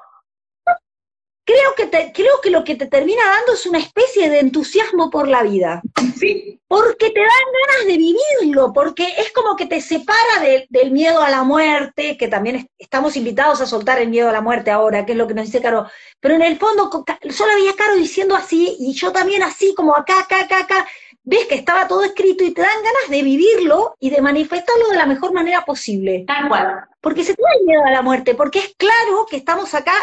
[1.50, 5.10] creo que, te, creo que lo que te termina dando es una especie de entusiasmo
[5.10, 5.82] por la vida.
[6.16, 6.60] Sí.
[6.68, 11.32] Porque te dan ganas de vivirlo, porque es como que te separa del miedo a
[11.32, 15.14] la muerte, que también estamos invitados a soltar el miedo a la muerte ahora, que
[15.14, 15.88] es lo que nos dice Caro.
[16.20, 16.92] Pero en el fondo,
[17.32, 20.88] solo había Caro diciendo así, y yo también así, como acá, acá, acá, acá.
[21.32, 24.98] Ves que estaba todo escrito y te dan ganas de vivirlo y de manifestarlo de
[24.98, 26.24] la mejor manera posible.
[26.26, 26.86] Tal cual.
[27.02, 29.94] Porque se trae miedo a la muerte, porque es claro que estamos acá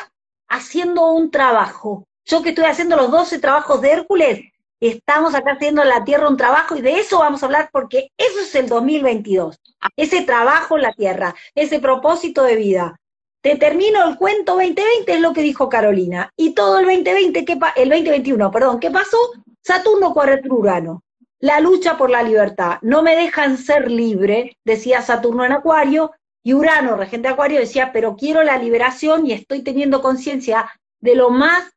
[0.47, 2.07] haciendo un trabajo.
[2.27, 4.41] Yo que estoy haciendo los 12 trabajos de Hércules,
[4.79, 8.13] estamos acá haciendo en la Tierra un trabajo y de eso vamos a hablar porque
[8.17, 9.59] eso es el 2022.
[9.97, 13.01] Ese trabajo en la Tierra, ese propósito de vida.
[13.41, 16.31] Te termino el cuento 2020, es lo que dijo Carolina.
[16.37, 19.19] Y todo el 2020, ¿qué el 2021, perdón, ¿qué pasó?
[19.61, 21.03] Saturno cuadrático Urano.
[21.39, 22.79] La lucha por la libertad.
[22.83, 28.15] No me dejan ser libre, decía Saturno en Acuario, y Urano, regente Acuario, decía, pero
[28.15, 30.71] quiero la liberación y estoy teniendo conciencia
[31.01, 31.73] de lo más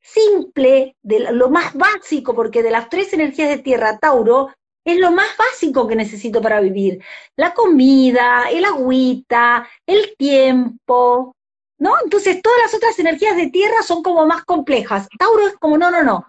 [0.00, 4.50] simple, de lo más básico, porque de las tres energías de tierra, Tauro,
[4.84, 7.02] es lo más básico que necesito para vivir.
[7.34, 11.34] La comida, el agüita, el tiempo,
[11.78, 11.96] ¿no?
[12.04, 15.08] Entonces todas las otras energías de tierra son como más complejas.
[15.18, 16.24] Tauro es como, no, no, no,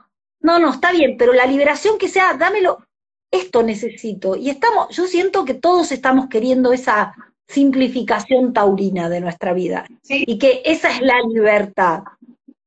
[0.48, 2.86] no, no, está bien, pero la liberación que sea, dámelo,
[3.30, 4.38] esto necesito.
[4.38, 7.14] Y estamos, yo siento que todos estamos queriendo esa
[7.50, 9.86] simplificación taurina de nuestra vida.
[10.08, 12.04] Y que esa es la libertad.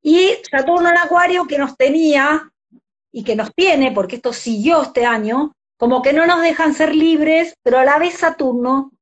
[0.03, 2.53] Y Saturno en Acuario que nos tenía
[3.11, 6.95] y que nos tiene, porque esto siguió este año, como que no nos dejan ser
[6.95, 8.93] libres, pero a la vez Saturno,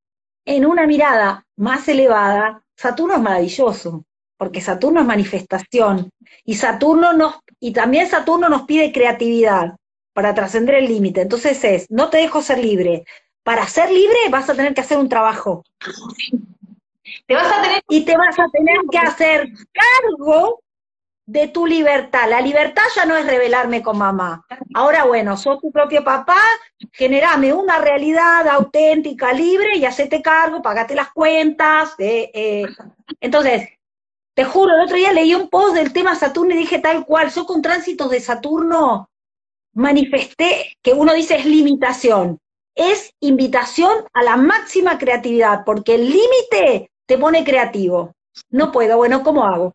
[0.45, 4.05] en una mirada más elevada, Saturno es maravilloso,
[4.39, 6.11] porque Saturno es manifestación,
[6.45, 9.77] y Saturno nos, y también Saturno nos pide creatividad
[10.15, 11.21] para trascender el límite.
[11.21, 13.05] Entonces es, no te dejo ser libre,
[13.43, 15.65] para ser libre vas a tener que hacer un trabajo.
[17.27, 17.83] Te vas a tener...
[17.89, 20.61] Y te vas a tener que hacer cargo
[21.25, 22.29] de tu libertad.
[22.29, 24.45] La libertad ya no es rebelarme con mamá.
[24.75, 26.41] Ahora, bueno, sos tu propio papá,
[26.93, 31.95] generame una realidad auténtica, libre, y hacete cargo, pagate las cuentas.
[31.99, 32.67] Eh, eh.
[33.21, 33.69] Entonces,
[34.39, 37.29] te juro, el otro día leí un post del tema Saturno y dije tal cual,
[37.29, 39.11] yo con tránsitos de Saturno
[39.73, 42.39] manifesté que uno dice es limitación,
[42.73, 48.13] es invitación a la máxima creatividad, porque el límite te pone creativo.
[48.49, 49.75] No puedo, bueno, ¿cómo hago?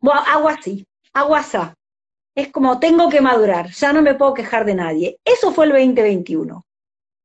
[0.00, 1.58] Bueno, hago así, hago así.
[2.34, 5.18] Es como tengo que madurar, ya no me puedo quejar de nadie.
[5.26, 6.64] Eso fue el 2021.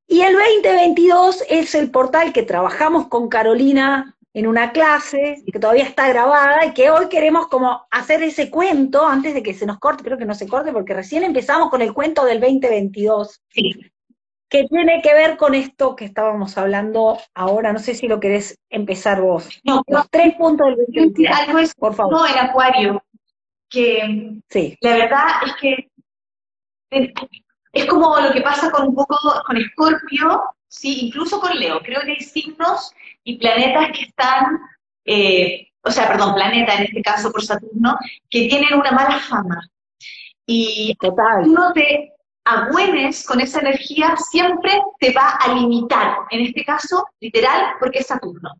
[0.07, 5.85] Y el 2022 es el portal que trabajamos con Carolina en una clase, que todavía
[5.85, 9.79] está grabada, y que hoy queremos como hacer ese cuento antes de que se nos
[9.79, 13.41] corte, creo que no se corte, porque recién empezamos con el cuento del 2022.
[13.49, 13.73] Sí
[14.49, 17.73] que tiene que ver con esto que estábamos hablando ahora.
[17.73, 19.49] No sé si lo querés empezar vos.
[19.63, 21.39] No, Los tres puntos del 2022.
[21.39, 22.13] Algo es, por favor.
[22.13, 23.03] No, el acuario,
[23.69, 24.77] que sí.
[24.81, 25.89] la verdad es que
[27.73, 31.81] es como lo que pasa con un poco con Escorpio, sí, incluso con Leo.
[31.81, 32.93] Creo que hay signos
[33.25, 34.59] y planetas que están,
[35.03, 37.97] eh, o sea, perdón, planeta en este caso por Saturno,
[38.29, 39.67] que tienen una mala fama.
[40.45, 41.47] Y Total.
[41.47, 42.13] uno te
[42.45, 48.07] agüenes con esa energía siempre te va a limitar, en este caso, literal, porque es
[48.07, 48.51] Saturno.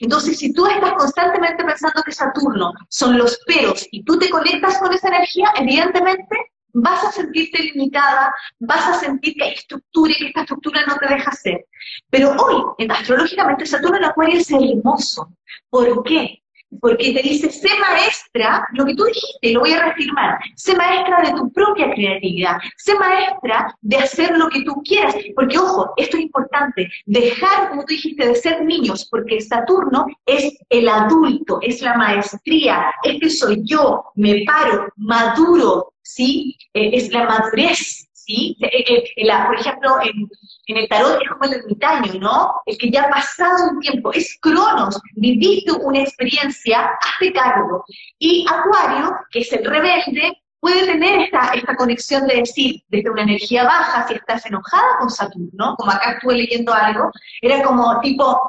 [0.00, 4.78] Entonces, si tú estás constantemente pensando que Saturno son los peros y tú te conectas
[4.78, 10.18] con esa energía, evidentemente vas a sentirte limitada, vas a sentir que hay estructura y
[10.18, 11.64] que esta estructura no te deja ser.
[12.10, 15.32] Pero hoy, astrológicamente, Saturno en Acuario es hermoso.
[15.70, 16.43] ¿Por qué?
[16.80, 21.22] Porque te dice, sé maestra, lo que tú dijiste, lo voy a reafirmar, sé maestra
[21.22, 26.16] de tu propia creatividad, sé maestra de hacer lo que tú quieras, porque ojo, esto
[26.16, 31.80] es importante, dejar, como tú dijiste, de ser niños, porque Saturno es el adulto, es
[31.82, 36.56] la maestría, este soy yo, me paro, maduro, ¿sí?
[36.74, 38.56] Eh, es la madurez, ¿sí?
[38.60, 42.54] Eh, eh, por ejemplo, en, el tarot es como el ermitaño, ¿no?
[42.66, 47.84] El que ya ha pasado un tiempo, es Cronos, viviste una experiencia, hazte cargo.
[48.18, 53.22] Y Acuario, que es el rebelde, puede tener esta, esta conexión de decir, desde una
[53.22, 57.10] energía baja, si estás enojada con Saturno, como acá estuve leyendo algo,
[57.42, 58.40] era como tipo,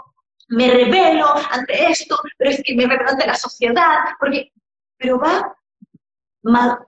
[0.49, 4.51] me revelo ante esto, pero es que me revelo ante la sociedad, porque,
[4.97, 5.55] pero va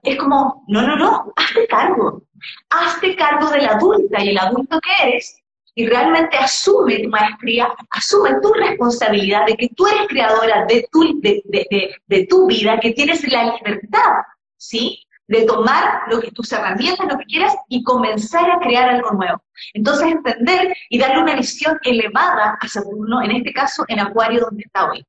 [0.02, 2.22] es como, no, no, no, hazte cargo.
[2.70, 5.36] Hazte cargo del adulta y el adulto que eres
[5.74, 11.20] y realmente asume tu maestría, asume tu responsabilidad de que tú eres creadora de tu,
[11.20, 14.22] de, tu vida, que tienes la libertad,
[14.56, 15.04] ¿sí?
[15.28, 19.40] De tomar lo que tus herramientas, lo que quieras y comenzar a crear algo nuevo.
[19.72, 24.64] Entonces entender y darle una visión elevada a Saturno, en este caso en Acuario donde
[24.64, 25.04] está hoy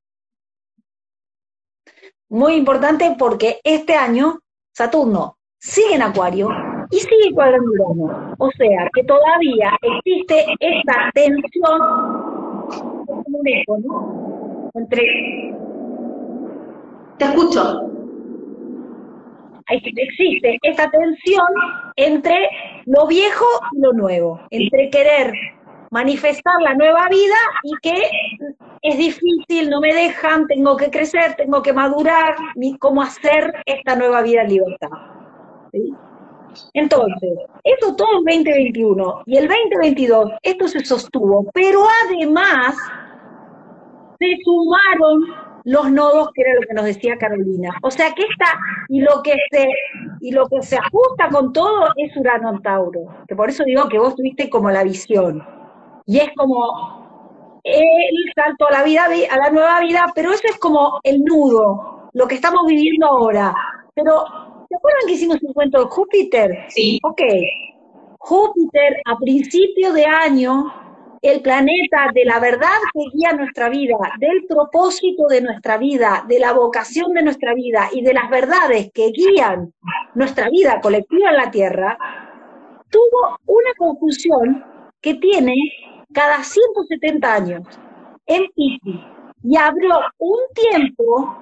[2.30, 4.39] muy importante porque este año
[4.72, 6.50] Saturno sigue en Acuario
[6.91, 8.36] y sigue cuadrando Urano.
[8.38, 11.82] O sea que todavía existe esta tensión
[14.75, 15.56] entre.
[17.17, 17.86] Te escucho.
[19.71, 21.47] Existe esta tensión
[21.95, 22.49] entre
[22.86, 25.32] lo viejo y lo nuevo, entre querer
[25.91, 28.02] manifestar la nueva vida y que
[28.82, 33.95] es difícil, no me dejan, tengo que crecer, tengo que madurar, ni cómo hacer esta
[33.95, 34.89] nueva vida en libertad.
[36.73, 37.31] Entonces,
[37.63, 42.75] esto todo el 2021 y el 2022, esto se sostuvo, pero además
[44.19, 47.71] se sumaron los nodos, que era lo que nos decía Carolina.
[47.81, 49.67] O sea que esta, y lo que se,
[50.21, 53.99] y lo que se ajusta con todo es Urano Tauro, que por eso digo que
[53.99, 55.45] vos tuviste como la visión.
[56.05, 60.57] Y es como el salto a la vida, a la nueva vida, pero eso es
[60.57, 63.53] como el nudo, lo que estamos viviendo ahora.
[63.93, 64.23] Pero,
[64.69, 66.65] ¿se acuerdan que hicimos un cuento de Júpiter?
[66.69, 66.99] Sí.
[67.03, 67.21] Ok.
[68.19, 70.65] Júpiter, a principio de año,
[71.21, 76.39] el planeta de la verdad que guía nuestra vida, del propósito de nuestra vida, de
[76.39, 79.73] la vocación de nuestra vida y de las verdades que guían
[80.15, 81.98] nuestra vida colectiva en la Tierra,
[82.89, 84.63] tuvo una conclusión
[85.02, 85.56] que tiene
[86.13, 87.63] cada 170 años
[88.27, 89.02] en Piscis
[89.44, 91.37] y abrió un tiempo,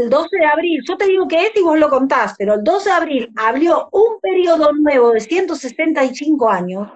[0.00, 2.64] el 12 de abril, yo te digo que es y vos lo contás, pero el
[2.64, 6.88] 12 de abril abrió un periodo nuevo de 165 años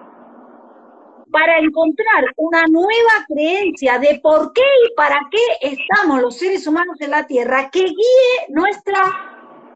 [1.31, 6.99] para encontrar una nueva creencia de por qué y para qué estamos los seres humanos
[6.99, 9.01] en la Tierra que guíe nuestra,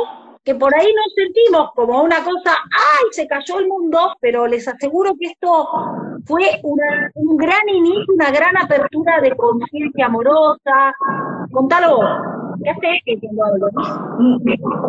[0.45, 3.07] que por ahí nos sentimos como una cosa, ¡ay!
[3.13, 5.69] Se cayó el mundo, pero les aseguro que esto
[6.29, 10.95] fue un gran inicio, una gran apertura de conciencia amorosa.
[11.51, 12.01] Contalo
[12.63, 13.69] ¿qué haces que yo hablo?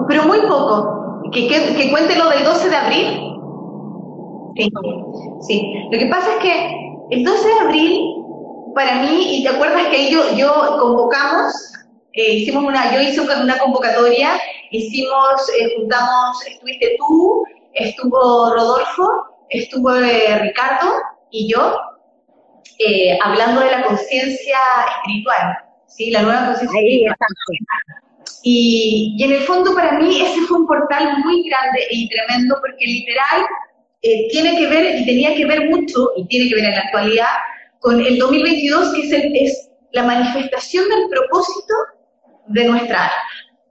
[0.08, 1.22] Pero muy poco.
[1.32, 3.36] ¿Que, que, cuente lo del 12 de abril.
[4.56, 4.72] Sí,
[5.42, 5.74] sí.
[5.92, 8.16] Lo que pasa es que el 12 de abril
[8.74, 11.54] para mí, y te acuerdas que ahí yo, yo convocamos,
[12.14, 14.32] eh, hicimos una, yo hice una convocatoria,
[14.72, 19.08] hicimos, eh, juntamos, estuviste tú, estuvo Rodolfo,
[19.50, 20.88] estuvo eh, Ricardo
[21.32, 21.78] y yo,
[23.24, 24.58] hablando de la conciencia
[24.96, 25.58] espiritual,
[25.88, 26.12] ¿sí?
[26.12, 27.18] La nueva conciencia espiritual.
[28.44, 32.56] Y, y, en el fondo para mí ese fue un portal muy grande y tremendo
[32.62, 33.46] porque literal
[34.02, 37.28] tiene que ver y tenía que ver mucho y tiene que ver en la actualidad
[37.80, 41.74] con el 2022, que es, es la manifestación del propósito
[42.48, 43.24] de nuestra alma.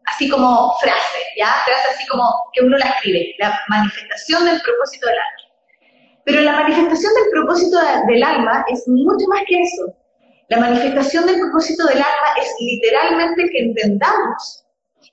[0.06, 1.52] Así como frase, ¿ya?
[1.64, 5.47] Frase así como que uno la escribe, la manifestación del propósito del alma.
[6.28, 9.94] Pero la manifestación del propósito del alma es mucho más que eso.
[10.50, 14.66] La manifestación del propósito del alma es literalmente que entendamos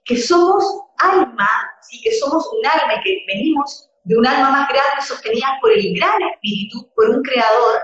[0.04, 0.66] que somos
[0.98, 1.50] alma,
[1.84, 2.02] ¿sí?
[2.02, 5.96] que somos un alma y que venimos de un alma más grande sostenida por el
[5.96, 7.80] gran espíritu, por un creador,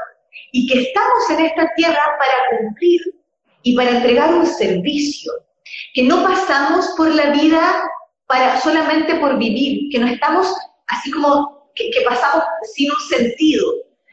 [0.52, 3.00] y que estamos en esta tierra para cumplir
[3.64, 5.32] y para entregar un servicio,
[5.94, 7.82] que no pasamos por la vida
[8.28, 10.54] para solamente por vivir, que no estamos
[10.88, 12.44] así como que, pasamos
[12.76, 13.66] sin un sentido,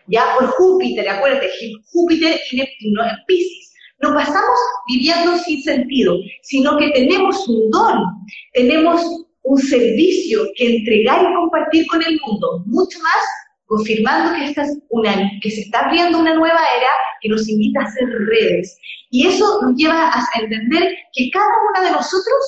[0.09, 1.51] ya por Júpiter, acuérdate,
[1.93, 8.05] Júpiter y Neptuno en Pisces, no pasamos viviendo sin sentido, sino que tenemos un don,
[8.53, 9.03] tenemos
[9.43, 13.25] un servicio que entregar y compartir con el mundo, mucho más
[13.69, 16.89] confirmando que, esta es una, que se está abriendo una nueva era
[17.21, 18.79] que nos invita a hacer redes.
[19.11, 22.39] Y eso nos lleva a entender que cada una de nosotros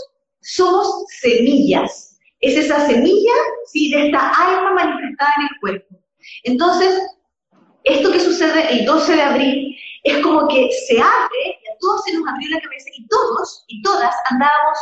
[0.40, 2.09] somos semillas.
[2.40, 3.32] Es esa semilla,
[3.66, 3.90] ¿sí?
[3.90, 5.96] de esta alma manifestada en el cuerpo.
[6.44, 7.02] Entonces,
[7.84, 12.02] esto que sucede el 12 de abril es como que se abre, y a todos
[12.04, 14.78] se nos abrió la cabeza, y todos y todas andábamos,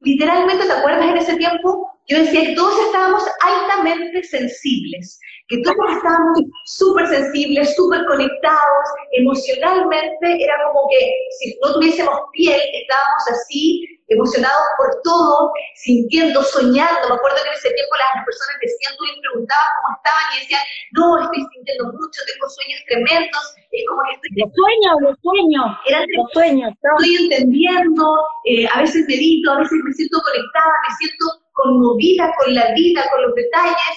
[0.00, 1.88] literalmente, ¿te acuerdas en ese tiempo?
[2.08, 5.20] Yo decía que todos estábamos altamente sensibles
[5.52, 12.60] que todos estábamos súper sensibles, súper conectados, emocionalmente era como que si no tuviésemos piel,
[12.72, 17.08] estábamos así, emocionados por todo, sintiendo, soñando.
[17.08, 20.36] Me acuerdo que en ese tiempo las personas decían, tú les preguntabas cómo estaban y
[20.40, 24.30] decían, no, estoy sintiendo mucho, tengo sueños tremendos, es como que estoy...
[24.36, 26.68] Los sueños, los sueños, eran los sueños.
[26.72, 28.04] Estoy entendiendo,
[28.44, 33.04] eh, a veces medito, a veces me siento conectada, me siento conmovida con la vida,
[33.10, 33.96] con los detalles,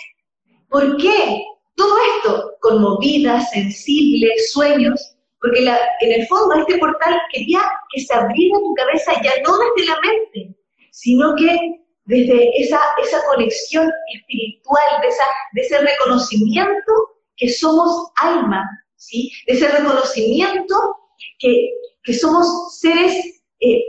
[0.76, 1.41] ¿Por qué?
[1.76, 5.14] Todo esto, conmovidas, sensibles, sueños,
[5.46, 5.60] porque
[6.02, 7.60] en el fondo este portal quería
[7.93, 10.56] que se abriera tu cabeza ya no desde la mente,
[10.91, 15.24] sino que desde esa, esa conexión espiritual, de, esa,
[15.54, 16.93] de ese reconocimiento
[17.38, 18.64] que somos alma,
[18.96, 19.32] ¿sí?
[19.48, 20.76] de ese reconocimiento
[21.39, 21.70] que,
[22.04, 23.84] que somos seres eh,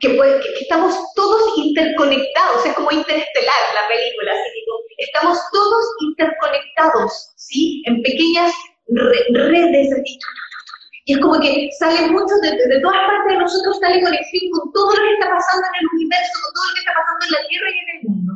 [0.00, 4.60] que, que, estamos todos interconectados, es como interestelar la película, así
[4.98, 7.82] estamos todos interconectados, ¿sí?
[7.86, 8.52] En pequeñas
[8.88, 10.18] redes, así,
[11.06, 14.72] y es como que sale mucho de, de, todas partes de nosotros, sale conexión con
[14.72, 17.32] todo lo que está pasando en el universo, con todo lo que está pasando en
[17.32, 18.32] la Tierra y en el mundo,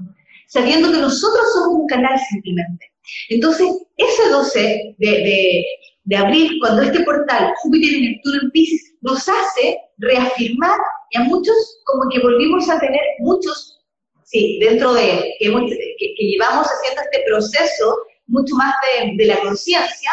[0.46, 2.86] sabiendo que nosotros somos un canal simplemente.
[3.30, 3.66] Entonces,
[3.96, 5.64] ese 12 de, de,
[6.04, 10.78] de abril, cuando este portal Júpiter y Neptuno en Pisces nos hace reafirmar
[11.10, 13.80] y a muchos como que volvimos a tener muchos
[14.22, 17.98] sí, dentro de que, que, llevamos haciendo este proceso
[18.28, 20.12] mucho más de, de la conciencia,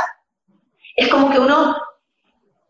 [0.96, 1.76] es como que uno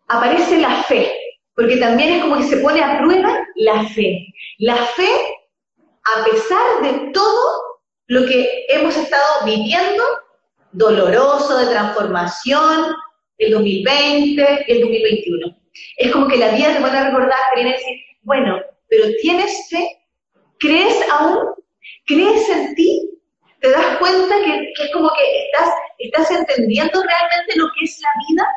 [0.08, 1.12] aparece la fe,
[1.56, 4.26] porque también es como que se pone a prueba la fe.
[4.60, 5.10] La fe,
[6.16, 7.62] a pesar de todo
[8.08, 10.04] lo que hemos estado viviendo,
[10.72, 12.96] doloroso, de transformación,
[13.38, 15.58] el 2020 y el 2021.
[15.98, 19.06] Es como que la vida te pone a recordar, te viene a decir, bueno, pero
[19.22, 19.98] tienes fe
[20.60, 21.54] ¿Crees aún?
[22.06, 23.10] ¿Crees en ti?
[23.62, 28.10] ¿Te das cuenta que, es como que estás, estás entendiendo realmente lo que es la
[28.28, 28.48] vida?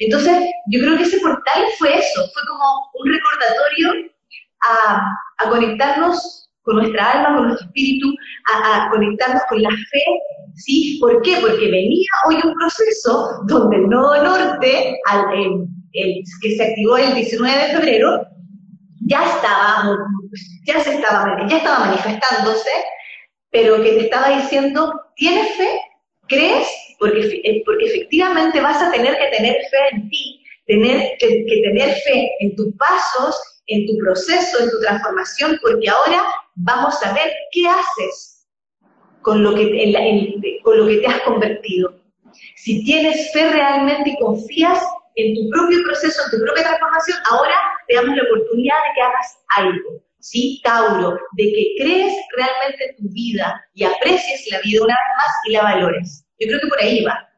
[0.00, 0.36] Entonces,
[0.68, 2.64] yo creo que ese portal fue eso, fue como
[2.94, 4.10] un recordatorio
[4.68, 5.02] a,
[5.38, 8.14] a conectarnos con nuestra alma, con nuestro espíritu,
[8.52, 10.04] a, a, conectarnos con la fe,
[10.54, 10.98] ¿sí?
[11.00, 11.38] ¿Por qué?
[11.40, 14.96] Porque venía hoy un proceso donde el nodo norte,
[16.40, 18.26] que se activó el 19 de febrero,
[19.06, 19.96] ya estaba,
[20.66, 22.70] ya se estaba, ya estaba manifestándose,
[23.50, 25.80] pero que te estaba diciendo, ¿tienes fe?
[26.28, 26.68] ¿Crees?
[27.02, 31.96] Porque, eh, porque efectivamente vas a tener que tener fe en ti, tener que, tener
[31.96, 33.36] fe en tus pasos,
[33.66, 36.22] en tu proceso, en tu transformación, porque ahora
[36.54, 38.46] vamos a ver qué haces
[39.22, 39.92] con lo que,
[40.62, 41.92] con lo que te has convertido.
[42.54, 44.80] Si tienes fe realmente y confías
[45.16, 47.54] en tu propio proceso, en tu propia transformación, ahora
[47.88, 50.02] te damos la oportunidad de que hagas algo.
[50.20, 51.18] ¿Sí, Tauro?
[51.32, 55.52] De que crees realmente en tu vida y aprecies la vida una vez más y
[55.52, 56.24] la valores.
[56.42, 57.28] Yo creo que por ahí va.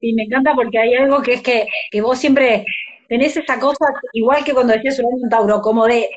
[0.00, 2.64] Sí, me encanta porque hay algo que es que, que vos siempre
[3.08, 6.08] tenés esa cosa, igual que cuando decías un Tauro, como de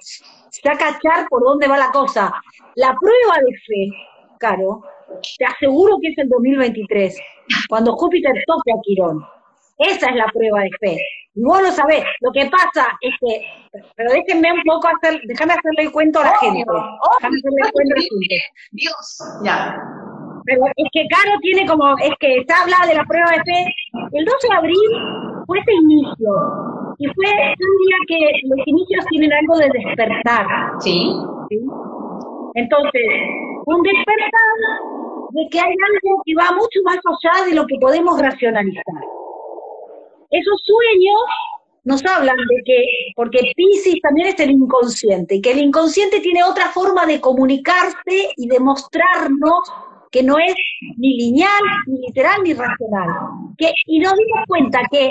[0.63, 2.34] ya cachar por dónde va la cosa.
[2.75, 4.82] La prueba de fe, Caro,
[5.38, 7.19] te aseguro que es el 2023,
[7.69, 9.25] cuando Júpiter toque a Quirón.
[9.80, 10.97] Esa es la prueba de fe.
[11.36, 12.03] Y vos lo sabés.
[12.21, 13.45] Lo que pasa es que,
[13.95, 16.65] pero déjenme un poco hacer, déjame hacerle el cuento a la gente.
[16.65, 18.43] déjame hacerle el cuento a la gente.
[18.71, 20.07] Dios, ya.
[20.48, 23.76] Pero es que Caro tiene como, es que está hablando de la prueba de fe.
[24.14, 24.89] El 12 de abril
[25.45, 26.32] fue ese inicio.
[27.00, 30.48] Y fue un día que los inicios tienen algo de despertar.
[30.80, 31.12] Sí.
[31.50, 31.60] ¿sí?
[32.56, 33.08] Entonces,
[33.66, 34.58] un despertar
[35.32, 39.04] de que hay algo que va mucho más allá de lo que podemos racionalizar.
[40.32, 41.22] Esos sueños
[41.84, 42.86] nos hablan de que,
[43.16, 48.32] porque Pisces también es el inconsciente, y que el inconsciente tiene otra forma de comunicarse
[48.36, 49.72] y de mostrarnos
[50.12, 50.55] que no es
[50.97, 53.10] ni lineal, ni literal, ni racional.
[53.58, 55.10] Que, y nos dimos cuenta que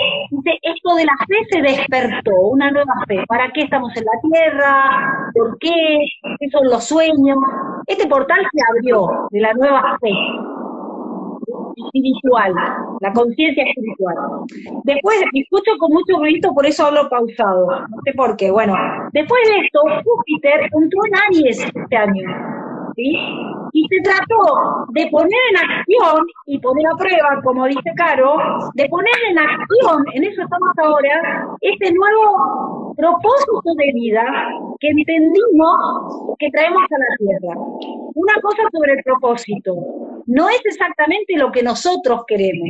[0.61, 3.23] esto de la fe se despertó, una nueva fe.
[3.27, 5.31] ¿Para qué estamos en la Tierra?
[5.33, 5.99] ¿Por qué?
[6.39, 7.37] ¿Qué son los sueños?
[7.87, 10.11] Este portal se abrió de la nueva fe
[11.85, 12.53] espiritual,
[12.99, 14.15] la conciencia espiritual.
[14.83, 18.51] Después, escucho con mucho ruido, por eso hablo pausado, no sé por qué.
[18.51, 18.73] Bueno,
[19.13, 22.29] después de esto, Júpiter entró en Aries este año,
[22.95, 23.17] ¿sí?
[23.77, 28.35] Y se trató de poner en acción y poner a prueba, como dice Caro,
[28.73, 34.25] de poner en acción, en eso estamos ahora, este nuevo propósito de vida
[34.79, 37.55] que entendimos que traemos a la Tierra.
[38.15, 39.75] Una cosa sobre el propósito.
[40.25, 42.67] No es exactamente lo que nosotros queremos.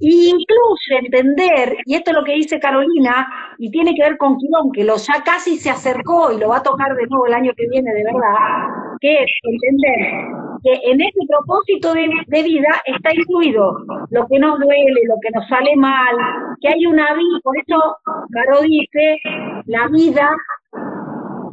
[0.00, 3.26] Y incluye entender, y esto es lo que dice Carolina,
[3.58, 6.58] y tiene que ver con Quirón, que lo ya casi se acercó y lo va
[6.58, 11.00] a tocar de nuevo el año que viene, de verdad, que es entender que en
[11.00, 13.76] ese propósito de, de vida está incluido
[14.10, 16.14] lo que nos duele, lo que nos sale mal,
[16.60, 17.96] que hay una vida, por eso
[18.32, 19.18] Caro dice,
[19.66, 20.30] la vida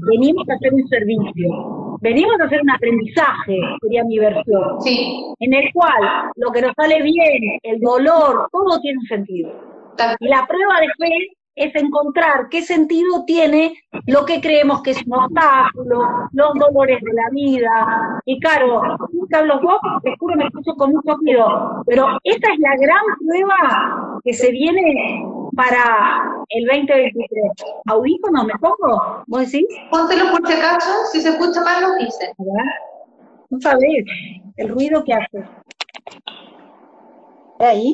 [0.08, 5.24] venimos a hacer un servicio, venimos a hacer un aprendizaje, sería mi versión, Sí.
[5.40, 9.52] en el cual lo que nos sale bien, el dolor, todo tiene un sentido.
[10.20, 13.74] Y la prueba de fe es encontrar qué sentido tiene
[14.08, 16.00] lo que creemos que es un obstáculo,
[16.32, 18.22] los dolores de la vida.
[18.26, 18.82] Y claro,
[19.12, 23.04] nunca hablo vos, te juro me escucho con mucho ruido, pero esa es la gran
[23.20, 25.26] prueba que se viene
[25.56, 27.52] para el 2023.
[27.86, 29.24] ¿Audífonos me pongo?
[29.28, 29.68] ¿Vos decís?
[29.90, 32.34] Póntelo por si acaso, si se escucha mal lo dice.
[33.50, 34.06] No sabés
[34.56, 35.44] el ruido que hace.
[37.60, 37.94] ¿Está ahí?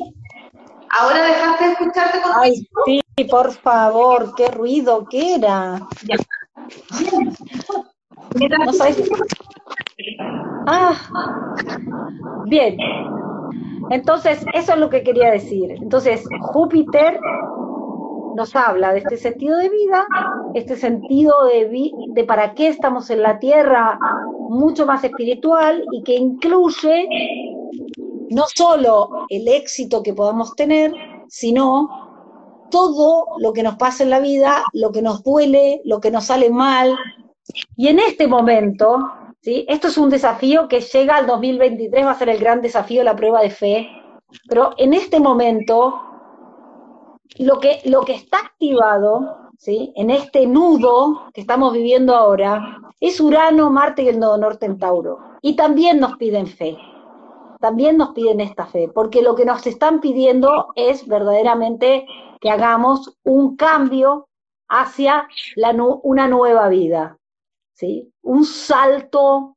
[0.90, 5.80] Ahora dejaste de escucharte con Ay, sí, por favor, qué ruido que era.
[8.66, 9.08] No sabes.
[10.66, 10.94] Ah,
[12.46, 12.76] bien.
[13.90, 15.70] Entonces, eso es lo que quería decir.
[15.80, 17.18] Entonces, Júpiter
[18.36, 20.06] nos habla de este sentido de vida,
[20.54, 23.98] este sentido de, vi- de para qué estamos en la Tierra,
[24.50, 27.08] mucho más espiritual y que incluye
[28.30, 30.92] no solo el éxito que podamos tener,
[31.28, 36.10] sino todo lo que nos pasa en la vida, lo que nos duele, lo que
[36.10, 36.96] nos sale mal.
[37.76, 39.10] Y en este momento,
[39.40, 39.64] ¿sí?
[39.68, 43.16] esto es un desafío que llega al 2023, va a ser el gran desafío, la
[43.16, 43.88] prueba de fe,
[44.48, 46.00] pero en este momento,
[47.38, 49.92] lo que, lo que está activado, ¿sí?
[49.96, 54.78] en este nudo que estamos viviendo ahora, es Urano, Marte y el nodo norte en
[54.78, 55.18] Tauro.
[55.40, 56.76] Y también nos piden fe
[57.60, 62.06] también nos piden esta fe, porque lo que nos están pidiendo es verdaderamente
[62.40, 64.28] que hagamos un cambio
[64.68, 65.28] hacia
[66.02, 67.18] una nueva vida,
[67.74, 68.12] ¿sí?
[68.22, 69.56] Un salto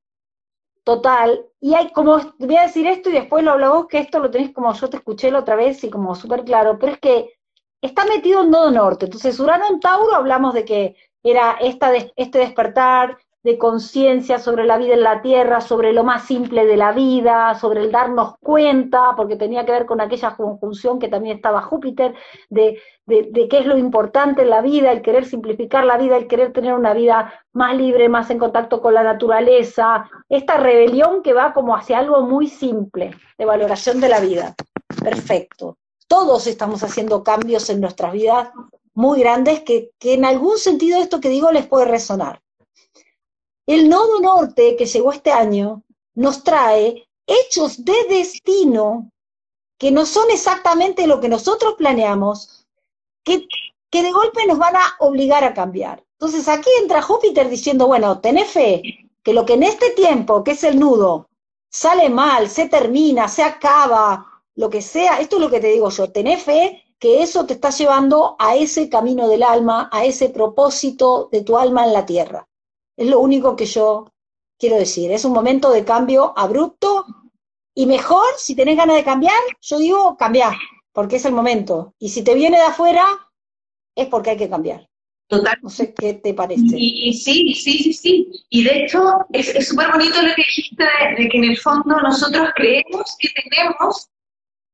[0.83, 1.45] total.
[1.59, 4.31] Y hay como, voy a decir esto y después lo hablo vos, que esto lo
[4.31, 7.33] tenés como yo te escuché la otra vez y como súper claro, pero es que
[7.81, 9.05] está metido en nodo norte.
[9.05, 14.77] Entonces, Urano en Tauro hablamos de que era esta este despertar de conciencia sobre la
[14.77, 19.15] vida en la Tierra, sobre lo más simple de la vida, sobre el darnos cuenta,
[19.15, 22.13] porque tenía que ver con aquella conjunción que también estaba Júpiter,
[22.49, 26.27] de, de, qué es lo importante en la vida, el querer simplificar la vida, el
[26.27, 31.33] querer tener una vida más libre, más en contacto con la naturaleza, esta rebelión que
[31.33, 34.53] va como hacia algo muy simple, de valoración de la vida.
[35.03, 35.77] Perfecto.
[36.07, 38.49] Todos estamos haciendo cambios en nuestras vidas
[38.93, 42.41] muy grandes que, que en algún sentido esto que digo les puede resonar.
[43.71, 45.83] El nodo norte que llegó este año
[46.15, 49.09] nos trae hechos de destino
[49.77, 52.67] que no son exactamente lo que nosotros planeamos,
[53.23, 53.47] que,
[53.93, 56.03] de golpe nos van a obligar a cambiar.
[56.19, 58.81] Entonces aquí entra Júpiter diciendo, bueno, tenés fe,
[59.23, 61.29] que lo que en este tiempo, que es el nudo,
[61.69, 65.89] sale mal, se termina, se acaba, lo que sea, esto es lo que te digo
[65.89, 70.27] yo, tenés fe que eso te está llevando a ese camino del alma, a ese
[70.27, 72.49] propósito de tu alma en la tierra.
[72.97, 74.11] Es lo único que yo
[74.59, 75.11] quiero decir.
[75.11, 77.05] Es un momento de cambio abrupto
[77.73, 80.53] y mejor, si tenés ganas de cambiar, yo digo cambiar,
[80.91, 81.93] porque es el momento.
[81.99, 83.05] Y si te viene de afuera,
[83.95, 84.87] es porque hay que cambiar.
[85.27, 85.57] Total.
[85.61, 86.75] No sé qué te parece.
[86.75, 88.31] Y, sí, sí, sí, sí.
[88.49, 90.83] Y de hecho, es súper bonito lo que dijiste
[91.17, 94.09] de, que en el fondo nosotros creemos que tenemos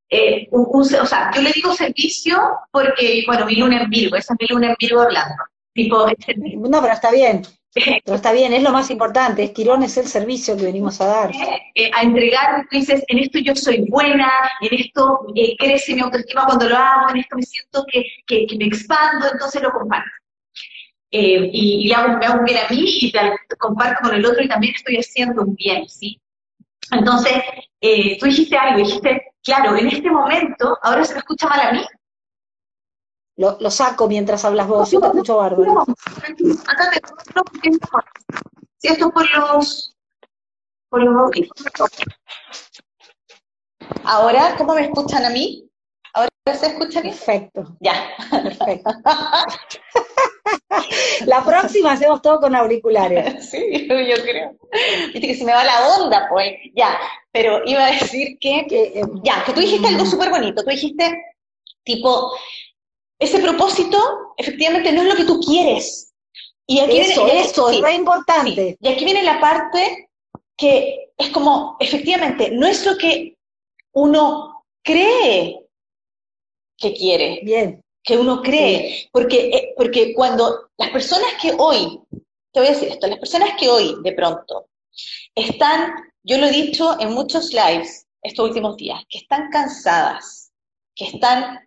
[0.10, 2.40] eh, un, o sea, yo le digo servicio
[2.72, 5.36] porque, bueno, mi luna en Virgo, esa es mi luna en Virgo hablando.
[5.74, 6.08] Tipo,
[6.38, 7.44] no, pero está bien.
[7.74, 11.06] Pero está bien, es lo más importante, es Quirón es el servicio que venimos a
[11.06, 11.32] dar.
[11.76, 16.02] Eh, a entregar, tú dices, en esto yo soy buena, en esto eh, crece mi
[16.02, 20.10] autoestima cuando lo hago, en esto me siento que, que, me expando, entonces lo comparto.
[21.12, 21.94] Eh, y, me
[22.26, 23.20] hago un bien a mí y te,
[23.58, 26.20] comparto con el otro y también estoy haciendo un bien, ¿sí?
[26.92, 27.34] Entonces,
[28.20, 31.86] tú dijiste algo, dijiste, claro, en este momento, ahora se me escucha mal a mí,
[33.38, 35.86] lo, lo, saco mientras hablas vos, yo te escucho bárbaro.
[36.68, 37.02] Acá te
[38.80, 39.96] Si esto por los
[40.90, 41.32] por los
[44.04, 45.70] Ahora, ¿cómo me escuchan a mí?
[46.14, 47.16] ¿Ahora se escucha bien?
[47.16, 47.76] Perfecto.
[47.80, 48.10] Ya.
[48.32, 48.90] Perfecto.
[51.26, 53.50] la próxima hacemos todo con auriculares.
[53.52, 54.58] Sí, yo creo.
[55.14, 56.54] Viste que se me va la onda, pues.
[56.76, 56.98] Ya.
[57.32, 58.66] Pero iba a decir que.
[58.68, 60.64] que eh, ya, que tú dijiste algo súper bonito.
[60.64, 61.36] Tú dijiste,
[61.84, 62.32] tipo,
[63.20, 63.98] ese propósito
[64.38, 66.14] efectivamente no es lo que tú quieres.
[66.68, 68.78] Y aquí eso, viene, eso, es importante.
[68.80, 70.10] Y aquí viene la parte
[70.58, 73.38] que es como, efectivamente, no es lo que
[73.94, 75.60] uno cree
[76.78, 77.42] que quiere.
[77.44, 77.82] Bien.
[78.04, 79.10] Que uno cree.
[79.12, 82.00] Porque, eh, porque cuando las personas que hoy,
[82.52, 84.68] te voy a decir esto, las personas que hoy, de pronto,
[85.36, 85.94] están,
[86.24, 90.52] yo lo he dicho en muchos lives estos últimos días, que están cansadas,
[90.96, 91.67] que están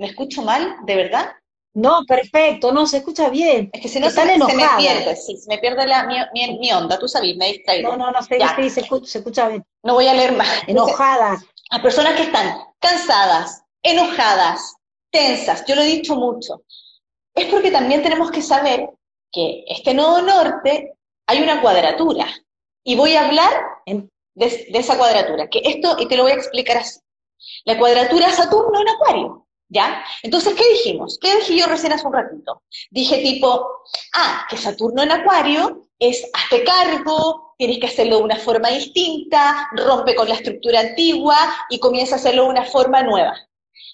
[0.00, 1.30] ¿Me escucho mal, de verdad?
[1.74, 3.68] No, perfecto, no, se escucha bien.
[3.70, 4.38] Es que si no se, me
[4.78, 7.90] pierde, sí, se me pierde la, mi, onda, tú sabes, me distraigo.
[7.90, 9.62] No, no, no, se, sí, se, escucha, se escucha bien.
[9.82, 10.48] No voy a leer más.
[10.66, 11.44] Enojadas.
[11.70, 14.74] A personas que están cansadas, enojadas,
[15.10, 16.62] tensas, yo lo he dicho mucho,
[17.34, 18.88] es porque también tenemos que saber
[19.30, 20.94] que este nodo norte
[21.26, 22.26] hay una cuadratura.
[22.82, 23.52] Y voy a hablar
[23.84, 27.00] de, de esa cuadratura, que esto, y te lo voy a explicar así.
[27.66, 29.46] La cuadratura Saturno en Acuario.
[29.72, 30.04] ¿Ya?
[30.24, 31.16] Entonces, ¿qué dijimos?
[31.20, 32.62] ¿Qué dije yo recién hace un ratito?
[32.90, 38.36] Dije tipo, ah, que Saturno en Acuario es hazte cargo, tienes que hacerlo de una
[38.36, 41.36] forma distinta, rompe con la estructura antigua
[41.68, 43.34] y comienza a hacerlo de una forma nueva.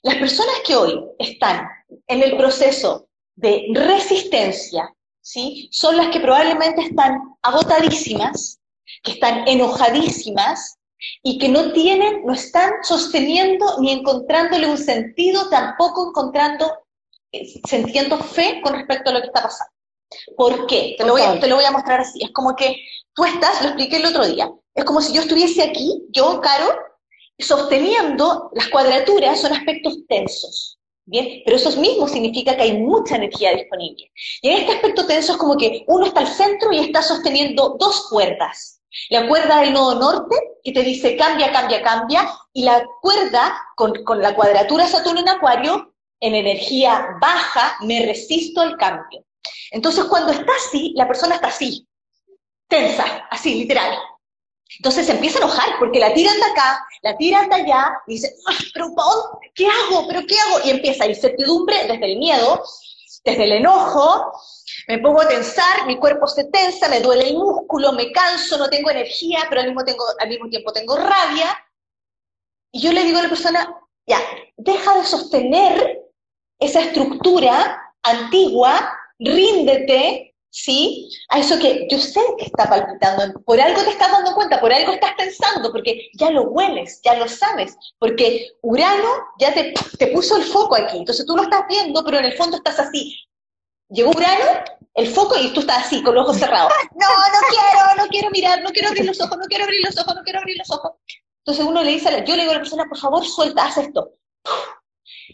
[0.02, 1.68] Las personas que hoy están
[2.06, 5.68] en el proceso de resistencia, ¿sí?
[5.72, 8.60] Son las que probablemente están agotadísimas,
[9.02, 10.75] que están enojadísimas,
[11.22, 16.72] y que no tienen, no están sosteniendo ni encontrándole un sentido, tampoco encontrando,
[17.32, 19.72] eh, sintiendo fe con respecto a lo que está pasando.
[20.36, 20.94] ¿Por qué?
[20.96, 22.22] Te lo, voy a, te lo voy a mostrar así.
[22.22, 22.76] Es como que
[23.14, 26.78] tú estás, lo expliqué el otro día, es como si yo estuviese aquí, yo, Caro,
[27.38, 30.78] sosteniendo las cuadraturas, son aspectos tensos.
[31.08, 34.10] Bien, pero eso mismo significa que hay mucha energía disponible.
[34.42, 37.76] Y en este aspecto tenso es como que uno está al centro y está sosteniendo
[37.78, 38.75] dos cuerdas.
[39.10, 43.92] La cuerda del nodo norte, que te dice cambia, cambia, cambia, y la cuerda con,
[44.20, 49.24] la cuadratura Saturno en Acuario, en energía baja, me resisto al cambio.
[49.70, 51.86] Entonces, cuando está así, la persona está así,
[52.68, 53.96] tensa, así, literal.
[54.78, 58.14] Entonces se empieza a enojar porque la tiran de acá, la tiran de allá, y
[58.14, 58.34] dice,
[58.74, 58.88] pero
[59.54, 60.06] ¿qué hago?
[60.08, 60.66] ¿Pero qué hago?
[60.66, 62.62] Y empieza incertidumbre desde el miedo,
[63.26, 64.32] desde el enojo,
[64.86, 68.70] me pongo a tensar, mi cuerpo se tensa, me duele el músculo, me canso, no
[68.70, 69.82] tengo energía, pero al mismo,
[70.20, 71.58] al mismo tiempo tengo rabia.
[72.70, 73.68] Y yo le digo a la persona,
[74.06, 74.20] ya,
[74.56, 76.02] deja de sostener
[76.60, 81.10] esa estructura antigua, ríndete, ¿sí?
[81.28, 84.72] A eso que yo sé que está palpitando, por algo te estás dando cuenta, por
[84.72, 89.74] algo estás pensando, porque ya lo hueles, ya lo sabes, porque Urano ya te,
[90.08, 93.16] puso el foco aquí, entonces tú lo estás viendo, pero en el fondo estás así,
[93.88, 96.72] Llegó Urano, el foco, y tú estás así, con los ojos cerrados.
[96.92, 99.96] No, no quiero, no quiero mirar, no quiero abrir los ojos, no quiero abrir los
[99.96, 100.92] ojos, no quiero abrir los ojos.
[101.44, 104.14] Entonces uno le dice, yo le digo a la persona, por favor, suelta, haz esto.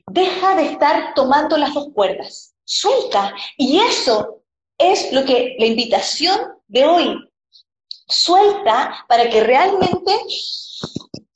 [0.07, 2.55] Deja de estar tomando las dos cuerdas.
[2.63, 3.35] Suelta.
[3.57, 4.42] Y eso
[4.91, 7.29] es lo que la invitación de hoy.
[8.09, 10.13] Suelta para que realmente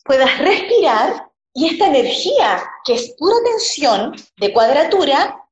[0.04, 5.42] puedas respirar y esta energía, que es pura tensión de cuadratura,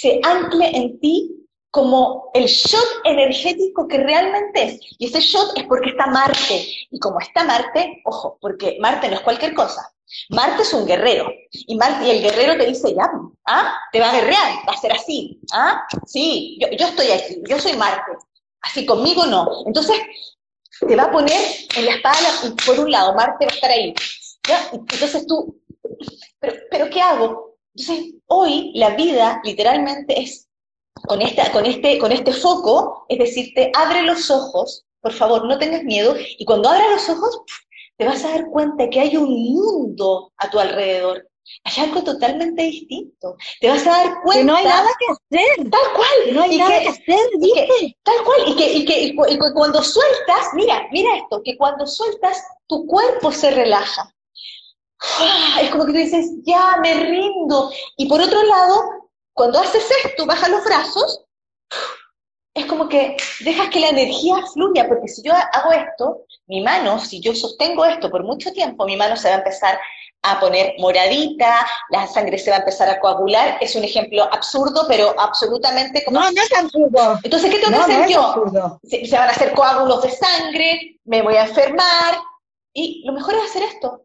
[0.00, 1.30] se ancle en ti
[1.70, 4.80] como el shot energético que realmente es.
[4.98, 6.66] Y ese shot es porque está Marte.
[6.90, 9.93] Y como está Marte, ojo, porque Marte no es cualquier cosa.
[10.30, 11.30] Marte es un guerrero.
[11.50, 13.10] Y, el guerrero te dice, ya,
[13.46, 13.74] ¿ah?
[13.92, 15.40] Te va a guerrear, va a ser así.
[15.52, 15.82] ¿Ah?
[16.06, 18.12] Sí, yo, estoy aquí, yo soy Marte.
[18.62, 19.46] Así conmigo no.
[19.66, 19.96] Entonces,
[20.86, 21.40] te va a poner
[21.76, 22.28] en la espalda,
[22.66, 23.94] por un lado, Marte va a estar ahí.
[24.48, 24.68] ¿ya?
[24.72, 25.60] Entonces tú,
[26.40, 27.56] ¿pero, ¿pero qué hago?
[27.74, 30.48] Entonces, hoy la vida literalmente es
[31.06, 35.58] con, esta, con, este, con este foco, es decirte, abre los ojos, por favor, no
[35.58, 37.40] tengas miedo, y cuando abras los ojos,
[37.96, 41.28] te vas a dar cuenta que hay un mundo a tu alrededor.
[41.64, 43.36] Hay algo totalmente distinto.
[43.60, 44.40] Te vas a dar cuenta.
[44.40, 45.70] Que no hay nada que hacer.
[45.70, 46.34] Tal cual.
[46.34, 47.96] no hay nada que, hacer, ¿viste?
[48.02, 48.40] tal cual.
[48.46, 53.30] Y que, y que, y cuando sueltas, mira, mira esto, que cuando sueltas, tu cuerpo
[53.30, 54.10] se relaja.
[55.20, 57.70] Ah, es como que tú dices, ya me rindo.
[57.98, 58.82] Y por otro lado,
[59.34, 61.23] cuando haces esto, bajas los brazos,
[62.54, 67.00] es como que dejas que la energía fluya, porque si yo hago esto, mi mano,
[67.00, 69.78] si yo sostengo esto por mucho tiempo, mi mano se va a empezar
[70.22, 73.58] a poner moradita, la sangre se va a empezar a coagular.
[73.60, 76.20] Es un ejemplo absurdo, pero absolutamente como...
[76.20, 77.18] No, no es absurdo.
[77.22, 78.80] Entonces, ¿qué tengo que hacer yo?
[78.84, 82.18] Se, se, van a hacer coágulos de sangre, me voy a enfermar,
[82.72, 84.04] y lo mejor es hacer esto.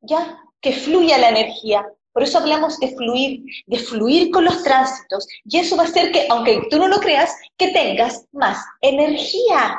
[0.00, 1.86] Ya, que fluya la energía.
[2.16, 5.28] Por eso hablamos de fluir, de fluir con los tránsitos.
[5.44, 9.78] Y eso va a hacer que, aunque tú no lo creas, que tengas más energía.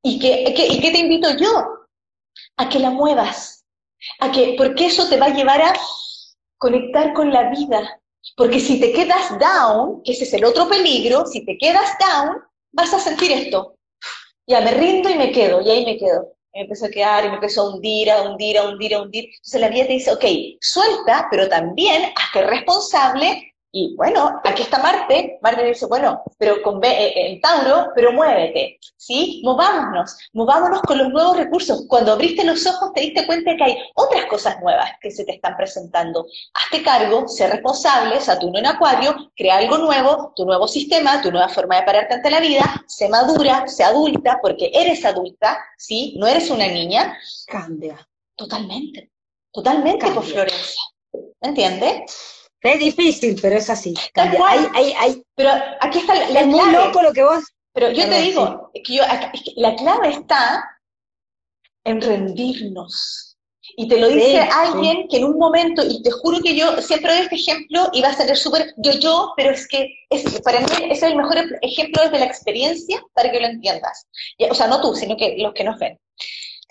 [0.00, 1.88] ¿Y qué, y qué te invito yo?
[2.56, 3.64] A que la muevas.
[4.20, 5.74] A que, porque eso te va a llevar a
[6.56, 8.00] conectar con la vida.
[8.36, 12.44] Porque si te quedas down, que ese es el otro peligro, si te quedas down,
[12.70, 13.74] vas a sentir esto.
[14.46, 17.28] Ya me rindo y me quedo, y ahí me quedo me empezó a quedar y
[17.28, 19.24] me empezó a hundir, a hundir, a hundir, a hundir.
[19.24, 20.24] Entonces la vida te dice, ok,
[20.60, 26.82] suelta, pero también hazte responsable y bueno, aquí está Marte, Marte dice, bueno, pero con
[26.84, 29.42] eh, en Tauro, pero muévete, ¿sí?
[29.44, 31.84] Movámonos, movámonos con los nuevos recursos.
[31.88, 35.32] Cuando abriste los ojos te diste cuenta que hay otras cosas nuevas que se te
[35.32, 36.24] están presentando.
[36.54, 41.48] Hazte cargo, sé responsable, Saturno en Acuario, crea algo nuevo, tu nuevo sistema, tu nueva
[41.48, 46.14] forma de pararte ante la vida, sé madura, sé adulta, porque eres adulta, ¿sí?
[46.16, 47.18] No eres una niña.
[47.48, 47.98] Cambia.
[48.36, 49.10] Totalmente,
[49.50, 50.80] totalmente, por Florencia.
[51.40, 52.43] ¿Entiendes?
[52.64, 53.94] Es difícil, pero es así.
[55.34, 55.50] pero
[55.80, 57.44] aquí está la, es muy loco lo que vos.
[57.74, 59.00] Pero yo te digo, que,
[59.56, 60.64] la clave está
[61.84, 63.36] en rendirnos.
[63.76, 67.12] Y te lo dice alguien que en un momento, y te juro que yo siempre
[67.12, 70.66] doy este ejemplo y va a ser súper yo-yo, pero es que es, para mí
[70.90, 74.06] es el mejor ejemplo desde la experiencia para que lo entiendas.
[74.48, 75.98] o sea, no tú, sino que los que nos ven.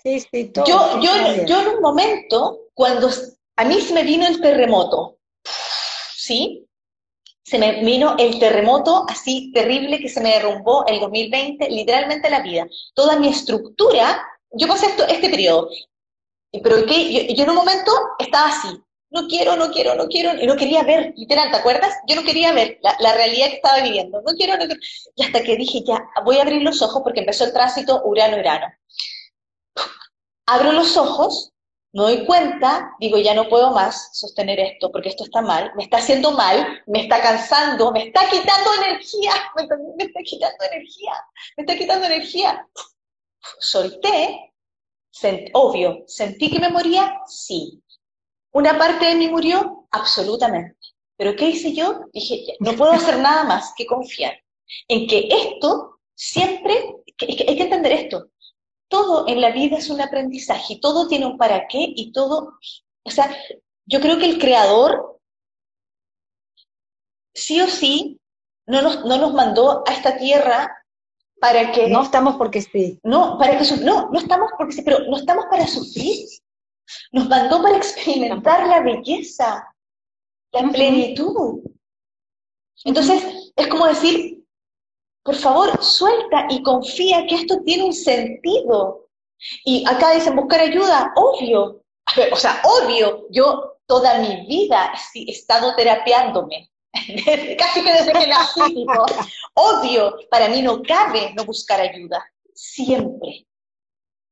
[0.02, 3.10] Sí, sí, todo, yo, yo, yo en un momento, cuando
[3.56, 5.13] a mí se me vino el terremoto,
[6.24, 6.66] ¿sí?
[7.42, 12.40] Se me vino el terremoto así terrible que se me derrumbó el 2020, literalmente la
[12.40, 12.66] vida.
[12.94, 15.68] Toda mi estructura, yo pasé esto, este periodo,
[16.62, 18.68] pero que yo, en un momento estaba así,
[19.10, 21.94] no quiero, no quiero, no quiero, y no quería ver, literal, ¿te acuerdas?
[22.08, 24.80] Yo no quería ver la, la, realidad que estaba viviendo, no quiero, no quiero.
[25.14, 28.66] Y hasta que dije, ya, voy a abrir los ojos porque empezó el tránsito Urano-Urano.
[30.46, 31.53] Abro los ojos
[31.94, 35.84] me doy cuenta, digo, ya no puedo más sostener esto, porque esto está mal, me
[35.84, 41.12] está haciendo mal, me está cansando, me está quitando energía, me está, quitando energía,
[41.56, 42.68] me está quitando energía.
[43.60, 44.52] Solté,
[45.52, 47.80] obvio, sentí que me moría, sí.
[48.52, 49.86] ¿Una parte de mí murió?
[49.92, 50.76] Absolutamente.
[51.16, 52.06] ¿Pero qué hice yo?
[52.12, 54.34] Dije, no puedo hacer nada más que confiar
[54.88, 56.74] en que esto siempre,
[57.20, 58.30] hay que entender esto,
[58.94, 62.60] todo en la vida es un aprendizaje, y todo tiene un para qué y todo,
[63.02, 63.28] o sea,
[63.86, 65.18] yo creo que el creador
[67.34, 68.20] sí o sí
[68.66, 70.72] no nos, no nos mandó a esta tierra
[71.40, 71.88] para que...
[71.88, 73.00] No estamos porque sí.
[73.02, 76.28] No, para que no, no estamos porque sí, pero no estamos para sufrir.
[77.10, 79.74] Nos mandó para experimentar la belleza,
[80.52, 81.64] la plenitud.
[82.84, 84.33] Entonces, es como decir,
[85.24, 89.08] por favor, suelta y confía que esto tiene un sentido.
[89.64, 91.82] Y acá dicen buscar ayuda, obvio.
[92.30, 96.70] o sea, obvio, yo toda mi vida he estado terapiándome.
[97.58, 98.86] Casi que desde que nací,
[99.54, 102.22] obvio, para mí no cabe no buscar ayuda.
[102.54, 103.46] Siempre,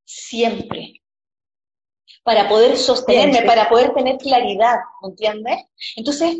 [0.04, 1.00] siempre.
[2.22, 5.58] Para poder sostenerme, para poder tener claridad, ¿me entiendes?
[5.96, 6.36] Entonces,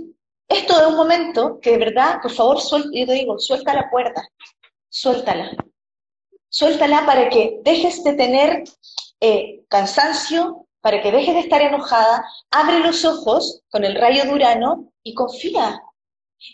[0.53, 3.91] esto es un momento que de verdad, por favor, suelta, yo te digo, suelta la
[3.91, 4.27] puerta,
[4.89, 5.51] suéltala.
[6.49, 8.65] Suéltala para que dejes de tener
[9.21, 14.35] eh, cansancio, para que dejes de estar enojada, abre los ojos con el rayo de
[14.35, 15.81] Urano y confía.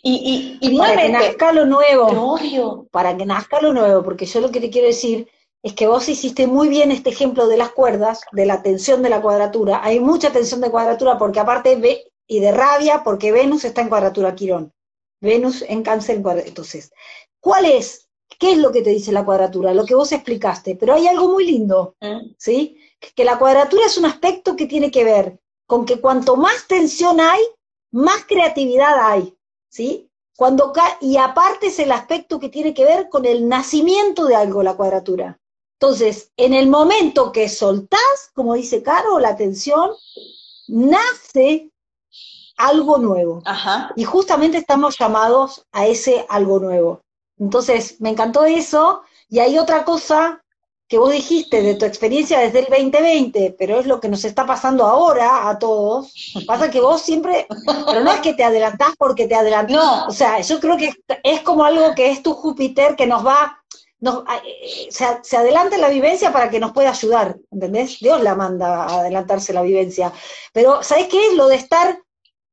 [0.03, 2.07] Y, y, y Para que nazca lo nuevo.
[2.35, 2.87] obvio.
[2.91, 5.29] Para que nazca lo nuevo, porque yo lo que te quiero decir
[5.63, 9.09] es que vos hiciste muy bien este ejemplo de las cuerdas, de la tensión de
[9.09, 9.81] la cuadratura.
[9.83, 13.89] Hay mucha tensión de cuadratura porque aparte ve y de rabia porque Venus está en
[13.89, 14.72] cuadratura Quirón.
[15.20, 16.49] Venus en cáncer en cuadratura.
[16.51, 16.93] Entonces,
[17.41, 18.09] ¿cuál es?
[18.39, 19.74] ¿Qué es lo que te dice la cuadratura?
[19.74, 20.76] Lo que vos explicaste.
[20.76, 22.35] Pero hay algo muy lindo, ¿Mm?
[22.37, 22.79] ¿sí?
[23.16, 27.20] Que la cuadratura es un aspecto que tiene que ver con que cuanto más tensión
[27.20, 27.41] hay,
[27.91, 29.35] más creatividad hay,
[29.68, 30.11] ¿sí?
[30.37, 34.62] Cuando y aparte es el aspecto que tiene que ver con el nacimiento de algo,
[34.62, 35.41] la cuadratura.
[35.81, 39.91] Entonces, en el momento que soltás, como dice Caro, la tensión,
[40.68, 41.70] nace
[42.59, 43.41] algo nuevo.
[43.47, 43.93] Ajá.
[43.97, 47.01] Y justamente estamos llamados a ese algo nuevo.
[47.39, 49.03] Entonces, me encantó eso.
[49.31, 50.43] Y hay otra cosa
[50.89, 54.47] que vos dijiste de tu experiencia desde el 2020, pero es lo que nos está
[54.47, 56.13] pasando ahora a todos.
[56.47, 57.47] Pasa que vos siempre,
[57.87, 59.77] pero no es que te adelantás porque te adelantás.
[59.77, 60.07] No.
[60.07, 63.63] O sea, yo creo que es como algo que es tu Júpiter que nos va,
[64.01, 67.99] nos, eh, se, se adelanta la vivencia para que nos pueda ayudar, ¿entendés?
[68.01, 70.11] Dios la manda a adelantarse la vivencia.
[70.55, 72.01] Pero, ¿sabés qué es lo de estar,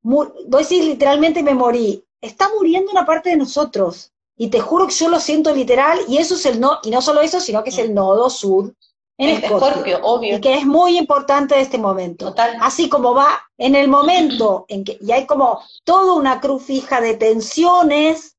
[0.05, 2.03] mu- voy a decir literalmente me morí?
[2.21, 4.11] Está muriendo una parte de nosotros.
[4.37, 7.01] Y te juro que yo lo siento literal, y eso es el no, y no
[7.01, 8.73] solo eso, sino que es el nodo sur
[9.17, 9.67] en Escorpio.
[9.67, 10.37] Escorpio, obvio.
[10.37, 12.27] Y que es muy importante este momento.
[12.27, 12.57] Total.
[12.59, 16.99] Así como va en el momento en que, y hay como toda una cruz fija
[16.99, 18.35] de tensiones,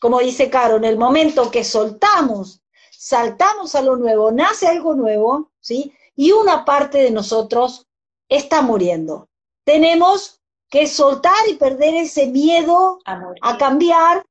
[0.00, 2.60] como dice Caro, en el momento que soltamos,
[2.92, 5.92] saltamos a lo nuevo, nace algo nuevo, ¿sí?
[6.14, 7.86] Y una parte de nosotros
[8.28, 9.28] está muriendo.
[9.64, 10.39] Tenemos
[10.70, 12.98] que soltar y perder ese miedo
[13.42, 14.24] a cambiar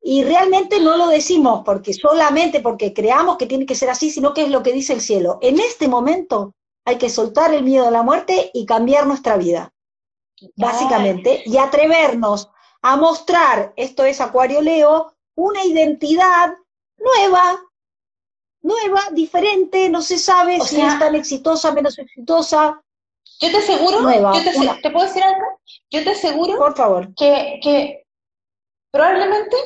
[0.00, 4.34] y realmente no lo decimos porque solamente porque creamos que tiene que ser así, sino
[4.34, 5.38] que es lo que dice el cielo.
[5.42, 9.72] En este momento hay que soltar el miedo a la muerte y cambiar nuestra vida,
[10.56, 16.52] básicamente, y atrevernos a mostrar, esto es Acuario Leo, una identidad
[16.98, 17.60] nueva,
[18.62, 22.82] nueva, diferente, no se sabe O si sea- es tan exitosa, menos exitosa,
[23.40, 24.80] Yo te aseguro, Nueva, yo te, una.
[24.80, 25.44] ¿te puedo decir algo?
[25.92, 27.14] Yo te aseguro por favor.
[27.14, 28.04] que, que
[28.90, 29.56] probablemente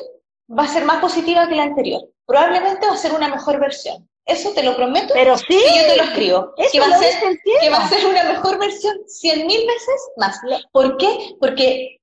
[0.57, 2.01] va a ser más positiva que la anterior.
[2.25, 4.07] Probablemente va a ser una mejor versión.
[4.25, 6.53] Eso te lo prometo Pero sí, y yo te lo escribo.
[6.57, 7.13] eso que va lo a ser
[7.61, 10.37] que va a ser una mejor versión cien mil veces más.
[10.73, 11.35] ¿Por qué?
[11.39, 12.01] Porque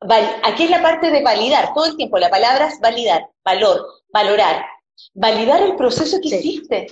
[0.00, 3.86] val- aquí es la parte de validar, todo el tiempo la palabra es validar, valor,
[4.12, 4.66] valorar,
[5.14, 6.36] validar el proceso que Sí.
[6.36, 6.86] hiciste.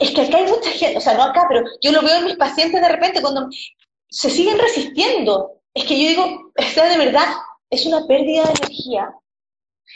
[0.00, 2.24] Es que acá hay mucha gente, o sea, no acá, pero yo lo veo en
[2.24, 3.48] mis pacientes de repente cuando
[4.08, 5.55] se siguen resistiendo.
[5.76, 7.26] Es que yo digo, o sea, de verdad,
[7.68, 9.14] es una pérdida de energía.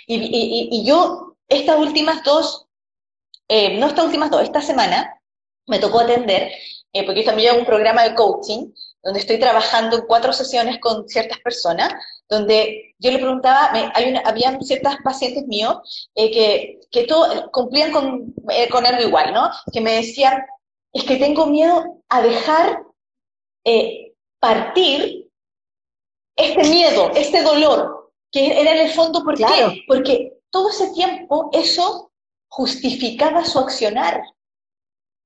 [0.07, 2.67] Y, yo, estas últimas dos,
[3.49, 5.19] eh, no estas últimas dos, esta semana,
[5.67, 6.53] me tocó atender,
[6.93, 8.71] eh, porque yo también hago un programa de coaching,
[9.03, 11.95] donde estoy trabajando en cuatro sesiones con ciertas personas,
[12.29, 18.35] donde yo le preguntaba, me, hay ciertas pacientes míos eh, que, que todo, cumplían con,
[18.71, 19.51] con algo igual, ¿no?
[19.73, 20.43] Que me decían,
[20.93, 22.83] es que tengo miedo a dejar
[23.65, 25.20] eh, partir
[26.41, 29.71] este miedo, este dolor, que era en el fondo, ¿por Claro.
[29.73, 29.83] qué?
[29.87, 32.11] Porque todo ese tiempo eso
[32.49, 34.23] justificaba su accionar.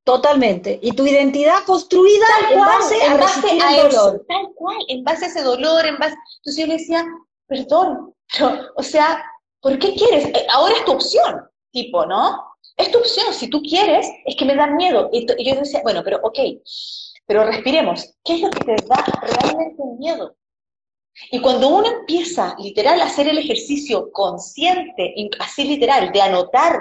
[0.04, 0.78] Totalmente.
[0.82, 4.24] Y tu identidad construida Tal en cual, base a en base a el eso, dolor.
[4.28, 6.14] tal cual, en base a ese dolor, en base...
[6.38, 7.04] Entonces yo le decía,
[7.46, 9.24] perdón, pero, o sea,
[9.62, 10.26] ¿por qué quieres?
[10.26, 12.44] Eh, Ahora es tu opción, tipo, ¿no?
[12.76, 15.08] Es tu opción, si tú quieres, es que me dan miedo.
[15.12, 16.38] Y y yo decía, bueno, pero ok,
[17.26, 18.14] pero respiremos.
[18.24, 20.34] ¿Qué es lo que te da realmente miedo?
[21.30, 26.80] Y cuando uno empieza, literal, a hacer el ejercicio consciente, así literal, de anotar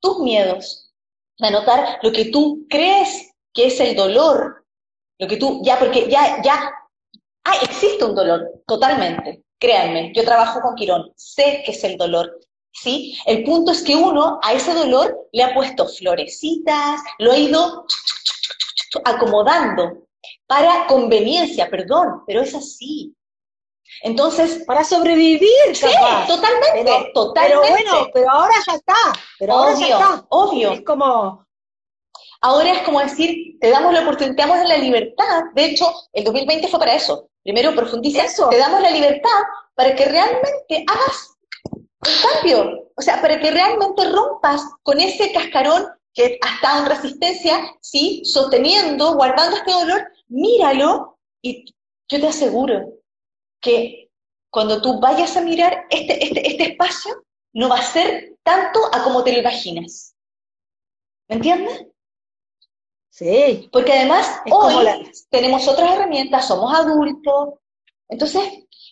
[0.00, 0.92] tus miedos,
[1.38, 4.64] de anotar lo que tú crees que es el dolor,
[5.18, 6.70] lo que tú, ya, porque ya, ya,
[7.44, 12.40] ah, existe un dolor, totalmente, créanme, yo trabajo con Quirón, sé que es el dolor,
[12.72, 13.16] ¿sí?
[13.26, 17.86] El punto es que uno a ese dolor le ha puesto florecitas, lo ha ido
[19.04, 20.06] acomodando
[20.46, 23.14] para conveniencia, perdón, pero es así.
[24.02, 26.26] Entonces, Para sobrevivir, sí, capaz.
[26.26, 27.70] totalmente, Pero, pero totalmente.
[27.70, 28.94] bueno, pero ahora ya está.
[29.38, 30.26] Pero ahora ya obvio, está.
[30.28, 30.72] obvio.
[30.72, 31.46] Es como,
[32.44, 35.44] Ahora es como decir, te damos la oportunidad, te damos la libertad.
[35.54, 37.28] De hecho, el 2020 fue para eso.
[37.44, 38.48] Primero profundiza, Eso.
[38.48, 39.30] te damos la libertad
[39.76, 41.88] para que realmente hagas un
[42.32, 42.90] cambio.
[42.96, 48.22] O sea, para que realmente rompas con ese cascarón que ha estado en resistencia, sí,
[48.24, 51.64] sosteniendo, guardando este dolor, míralo y
[52.08, 52.80] yo te aseguro
[53.62, 54.10] que
[54.50, 59.02] cuando tú vayas a mirar este, este, este espacio, no va a ser tanto a
[59.04, 60.14] como te lo imaginas.
[61.28, 61.86] ¿Me entiendes?
[63.08, 63.68] sí.
[63.72, 64.98] Porque además Es hoy la-
[65.30, 67.54] tenemos otras herramientas, somos adultos.
[68.08, 68.42] Entonces,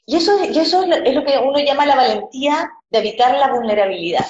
[0.07, 2.99] y eso, es- y eso es, lo, es lo que uno llama la valentía de
[2.99, 4.27] evitar la vulnerabilidad.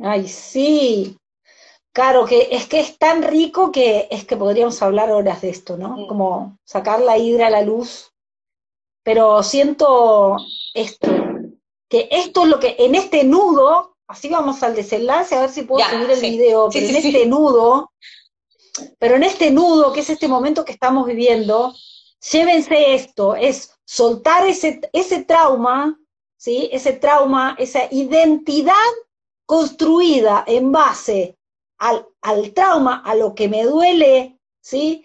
[0.00, 1.16] Ay, sí.
[1.92, 5.76] Claro, que es que es tan rico que es que podríamos hablar horas de esto,
[5.76, 6.06] ¿no?
[6.06, 8.12] Como sacar la hidra a la luz.
[9.08, 10.36] Pero siento
[10.74, 11.08] esto,
[11.88, 15.62] que esto es lo que en este nudo, así vamos al desenlace, a ver si
[15.62, 17.90] puedo subir el video, pero en este nudo,
[18.98, 21.74] pero en este nudo, que es este momento que estamos viviendo,
[22.30, 25.98] llévense esto, es soltar ese, ese trauma,
[26.36, 26.68] ¿sí?
[26.70, 28.74] Ese trauma, esa identidad
[29.46, 31.38] construida en base
[31.78, 35.02] al, al trauma, a lo que me duele, ¿sí?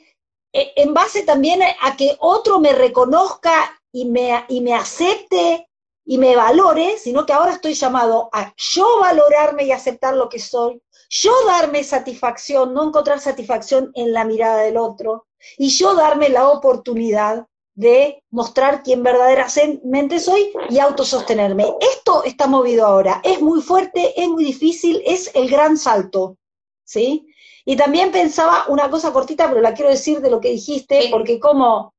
[0.51, 5.69] E, en base también a que otro me reconozca y me, y me acepte
[6.05, 10.39] y me valore, sino que ahora estoy llamado a yo valorarme y aceptar lo que
[10.39, 15.27] soy, yo darme satisfacción, no encontrar satisfacción en la mirada del otro,
[15.57, 21.73] y yo darme la oportunidad de mostrar quién verdaderamente soy y autosostenerme.
[21.79, 26.37] Esto está movido ahora, es muy fuerte, es muy difícil, es el gran salto,
[26.83, 27.27] ¿sí?
[27.65, 31.39] Y también pensaba una cosa cortita, pero la quiero decir de lo que dijiste, porque
[31.39, 31.92] como,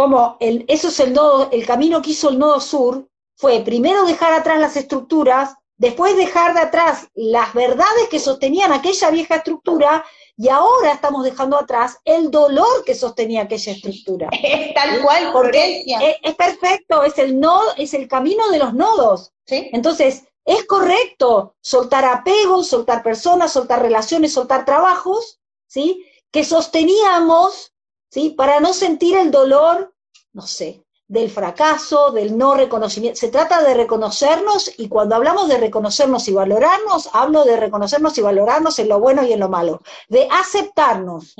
[0.00, 4.06] como el, eso es el nodo, el camino que hizo el nodo sur, fue primero
[4.06, 10.02] dejar atrás las estructuras, después dejar de atrás las verdades que sostenían aquella vieja estructura
[10.38, 14.30] y ahora estamos dejando atrás el dolor que sostenía aquella estructura.
[14.42, 15.84] Es tal cual, porque
[16.22, 19.34] es, perfecto, es el nodo, es el camino de los nodos.
[19.48, 26.06] Entonces, es correcto soltar apegos, soltar personas, soltar relaciones, soltar trabajos, ¿sí?
[26.30, 27.74] Que sosteníamos,
[28.10, 28.30] ¿sí?
[28.30, 29.94] Para no sentir el dolor,
[30.32, 33.18] no sé, del fracaso, del no reconocimiento.
[33.18, 38.22] Se trata de reconocernos y cuando hablamos de reconocernos y valorarnos, hablo de reconocernos y
[38.22, 41.34] valorarnos en lo bueno y en lo malo, de aceptarnos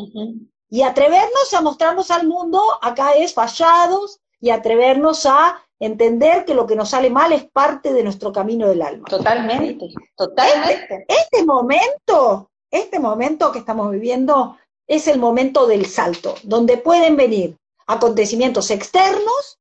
[0.68, 6.66] y atrevernos a mostrarnos al mundo, acá es fallados, y atrevernos a entender que lo
[6.66, 9.06] que nos sale mal es parte de nuestro camino del alma.
[9.08, 11.04] Totalmente, totalmente.
[11.06, 14.56] Este, este momento, este momento que estamos viviendo
[14.90, 19.60] es el momento del salto, donde pueden venir acontecimientos externos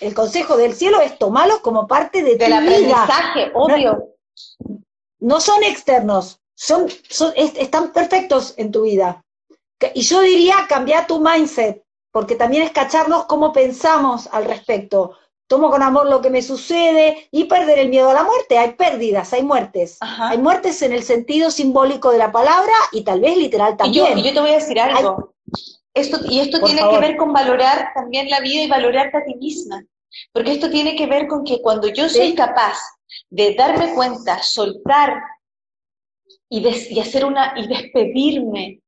[0.00, 4.14] el consejo del cielo es tomarlos como parte de del aprendizaje, obvio.
[5.20, 6.88] No, son externos, son,
[7.36, 9.24] están perfectos en tu vida.
[9.94, 15.16] Y yo diría cambiar tu mindset, porque también es cacharnos cómo pensamos al respecto.
[15.48, 18.58] Tomo con amor lo que me sucede y perder el miedo a la muerte.
[18.58, 19.98] Hay pérdidas, hay muertes.
[20.00, 24.18] Hay muertes en el sentido simbólico de la palabra y tal vez literal también.
[24.18, 25.34] Y yo, te voy a decir algo.
[25.94, 29.34] Esto, y esto tiene que ver con valorar también la vida y valorarte a ti
[29.36, 29.84] misma.
[30.32, 32.78] Porque esto tiene que ver con que cuando yo soy capaz
[33.30, 35.22] de darme cuenta, soltar
[36.48, 38.80] y, hacer una, y despedirme,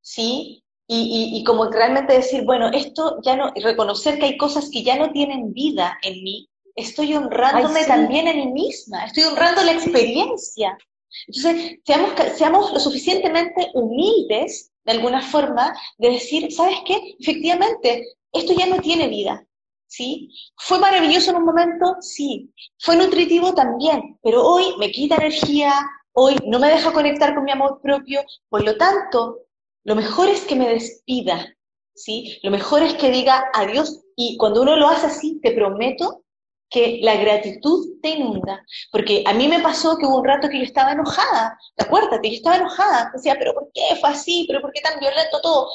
[0.00, 0.64] ¿sí?
[0.90, 4.82] Y, y, como realmente decir, bueno, esto ya no, y reconocer que hay cosas que
[4.82, 9.72] ya no tienen vida en mí, estoy honrándome también en mí misma, estoy honrando la
[9.72, 10.78] experiencia.
[11.26, 17.14] Entonces, seamos, seamos lo suficientemente humildes de alguna forma, de decir, ¿sabes qué?
[17.18, 19.46] Efectivamente, esto ya no tiene vida,
[19.86, 20.30] ¿sí?
[20.56, 21.96] ¿Fue maravilloso en un momento?
[22.00, 22.50] Sí.
[22.78, 23.52] ¿Fue nutritivo?
[23.52, 25.74] También, pero hoy me quita energía,
[26.12, 29.40] hoy no me deja conectar con mi amor propio, por lo tanto,
[29.84, 31.54] lo mejor es que me despida,
[31.94, 32.38] ¿sí?
[32.42, 36.24] Lo mejor es que diga adiós y cuando uno lo hace así, te prometo
[36.70, 38.64] que la gratitud te inunda.
[38.90, 42.36] Porque a mí me pasó que hubo un rato que yo estaba enojada, acuérdate, yo
[42.36, 44.44] estaba enojada, decía, pero ¿por qué fue así?
[44.46, 45.68] ¿Pero por qué tan violento todo?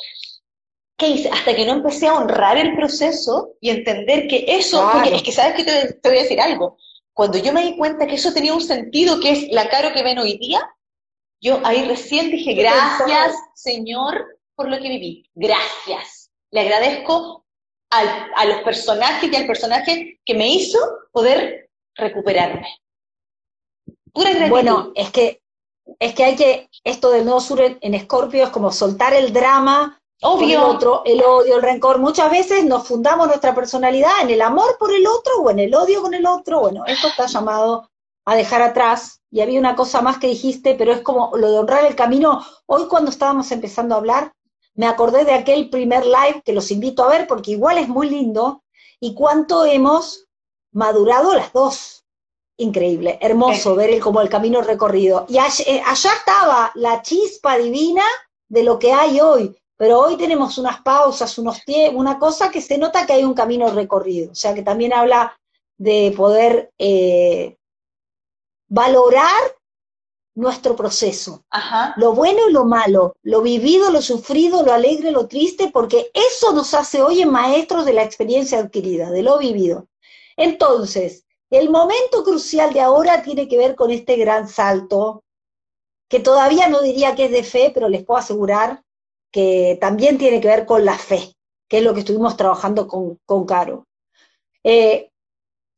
[0.98, 1.30] ¿Qué hice?
[1.30, 5.32] Hasta que no empecé a honrar el proceso y entender que eso, porque es que
[5.32, 6.78] sabes que te, te, voy a decir algo,
[7.14, 10.04] cuando yo me di cuenta que eso tenía un sentido, que es la caro que
[10.04, 10.62] ven hoy día,
[11.44, 16.32] yo ahí recién dije, gracias Señor por lo que viví, gracias.
[16.52, 17.46] Le agradezco
[17.90, 20.80] a los personajes y al personaje que me hizo
[21.12, 22.68] poder recuperarme.
[24.50, 25.42] Bueno, es que,
[26.00, 30.00] es que hay que, esto del nuevo sur en Escorpio es como soltar el drama,
[30.22, 30.60] Obvio.
[30.60, 32.00] el otro, el odio, el rencor.
[32.00, 35.76] Muchas veces nos fundamos nuestra personalidad en el amor por el otro o en el
[35.76, 36.62] odio con el otro.
[36.62, 37.92] Bueno, esto está llamado
[38.26, 39.22] a dejar atrás.
[39.32, 42.46] Y había una cosa más que dijiste, pero es como lo de honrar el camino.
[42.66, 44.34] Hoy cuando estábamos empezando a hablar,
[44.76, 48.10] me acordé de aquel primer live que los invito a ver porque igual es muy
[48.10, 48.64] lindo
[49.00, 50.26] y cuánto hemos
[50.72, 52.06] madurado las dos.
[52.58, 55.26] Increíble, hermoso ver el, como el camino recorrido.
[55.28, 58.04] Y eh, allá, estaba la chispa divina
[58.48, 62.62] de lo que hay hoy, pero hoy tenemos unas pausas, unos tiempos, una cosa que
[62.62, 65.36] se nota que hay un camino recorrido, o sea que también habla
[65.78, 67.58] de poder eh,
[68.74, 69.56] valorar
[70.36, 71.46] nuestro proceso.
[71.98, 76.54] Lo bueno y lo malo, lo vivido, lo sufrido, lo alegre, lo triste, porque eso
[76.54, 79.88] nos hace hoy en maestros de la experiencia adquirida, de lo vivido.
[80.36, 85.24] Entonces, el momento crucial de ahora tiene que ver con este gran salto
[86.10, 88.82] que todavía no diría que es de fe, pero les puedo asegurar
[89.32, 91.36] que también tiene que ver con la fe,
[91.70, 93.86] que es lo que estuvimos trabajando con, con Caro.
[94.64, 95.12] Eh,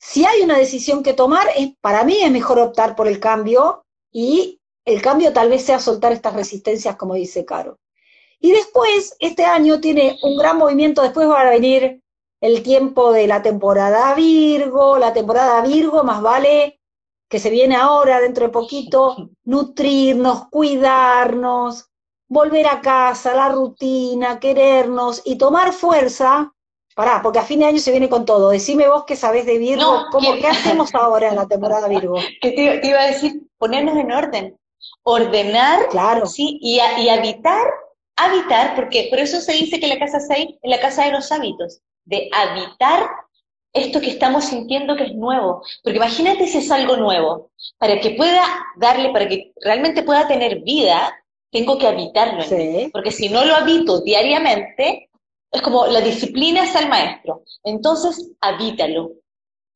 [0.08, 3.86] si hay una decisión que tomar, es, para mí es mejor optar por el cambio
[4.12, 7.80] y el cambio tal vez sea soltar estas resistencias, como dice Caro.
[8.40, 12.04] Y después, este año tiene un gran movimiento, después va a venir
[12.40, 16.80] el tiempo de la temporada Virgo, la temporada Virgo más vale
[17.28, 21.90] que se viene ahora, dentro de poquito, nutrirnos, cuidarnos,
[22.30, 26.54] volver a casa, la rutina, querernos y tomar fuerza.
[26.96, 28.50] Pará, porque a fin de año se viene con todo.
[28.50, 32.16] Decime vos que sabés de Virgo, ¿cómo, ¿qué hacemos ahora en la temporada Virgo?
[32.42, 34.58] Que te, iba a decir, ponernos en orden,
[35.04, 36.26] ordenar, claro.
[36.26, 36.58] ¿sí?
[36.62, 37.68] y, y habitar,
[38.16, 41.30] habitar, porque por eso se dice que la casa 6 es la casa de los
[41.34, 43.10] hábitos, de habitar
[43.76, 45.62] esto que estamos sintiendo que es nuevo.
[45.84, 47.52] Porque imagínate si es algo nuevo.
[47.78, 48.42] Para que pueda
[48.78, 51.14] darle, para que realmente pueda tener vida,
[51.52, 52.44] tengo que habitarlo.
[52.94, 55.10] Porque si no lo habito diariamente,
[55.52, 57.44] es como la disciplina es al maestro.
[57.64, 59.14] Entonces, habítalo.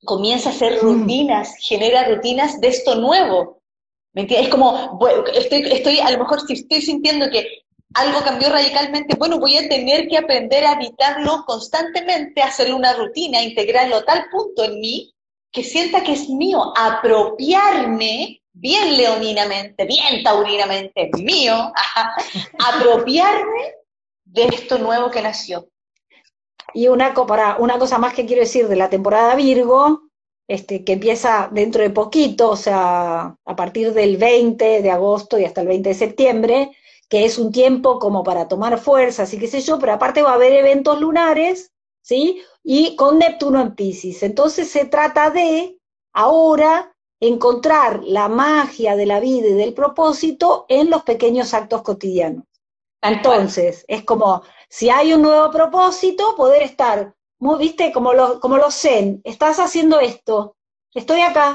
[0.05, 0.79] Comienza a hacer mm.
[0.81, 3.61] rutinas, genera rutinas de esto nuevo.
[4.13, 4.47] ¿Me entiendes?
[4.47, 4.99] Es como,
[5.33, 7.63] estoy, estoy, a lo mejor si estoy sintiendo que
[7.93, 13.41] algo cambió radicalmente, bueno, voy a tener que aprender a habitarlo constantemente, hacerlo una rutina,
[13.41, 15.13] integrarlo a tal punto en mí
[15.51, 21.71] que sienta que es mío, apropiarme, bien leoninamente, bien taurinamente, mío,
[22.59, 23.78] apropiarme
[24.31, 25.69] de esto nuevo que nació.
[26.73, 27.13] Y una,
[27.59, 30.03] una cosa más que quiero decir de la temporada Virgo,
[30.47, 35.45] este, que empieza dentro de poquito, o sea, a partir del 20 de agosto y
[35.45, 36.71] hasta el 20 de septiembre,
[37.07, 40.31] que es un tiempo como para tomar fuerzas y qué sé yo, pero aparte va
[40.31, 41.71] a haber eventos lunares,
[42.01, 42.41] ¿sí?
[42.63, 44.21] Y con Neptuno en Pisces.
[44.23, 45.77] Entonces se trata de
[46.13, 52.48] ahora encontrar la magia de la vida y del propósito en los pequeños actos cotidianos.
[53.01, 58.75] Entonces, es como, si hay un nuevo propósito, poder estar, viste, como los, como los
[58.75, 60.55] zen, estás haciendo esto,
[60.93, 61.53] estoy acá,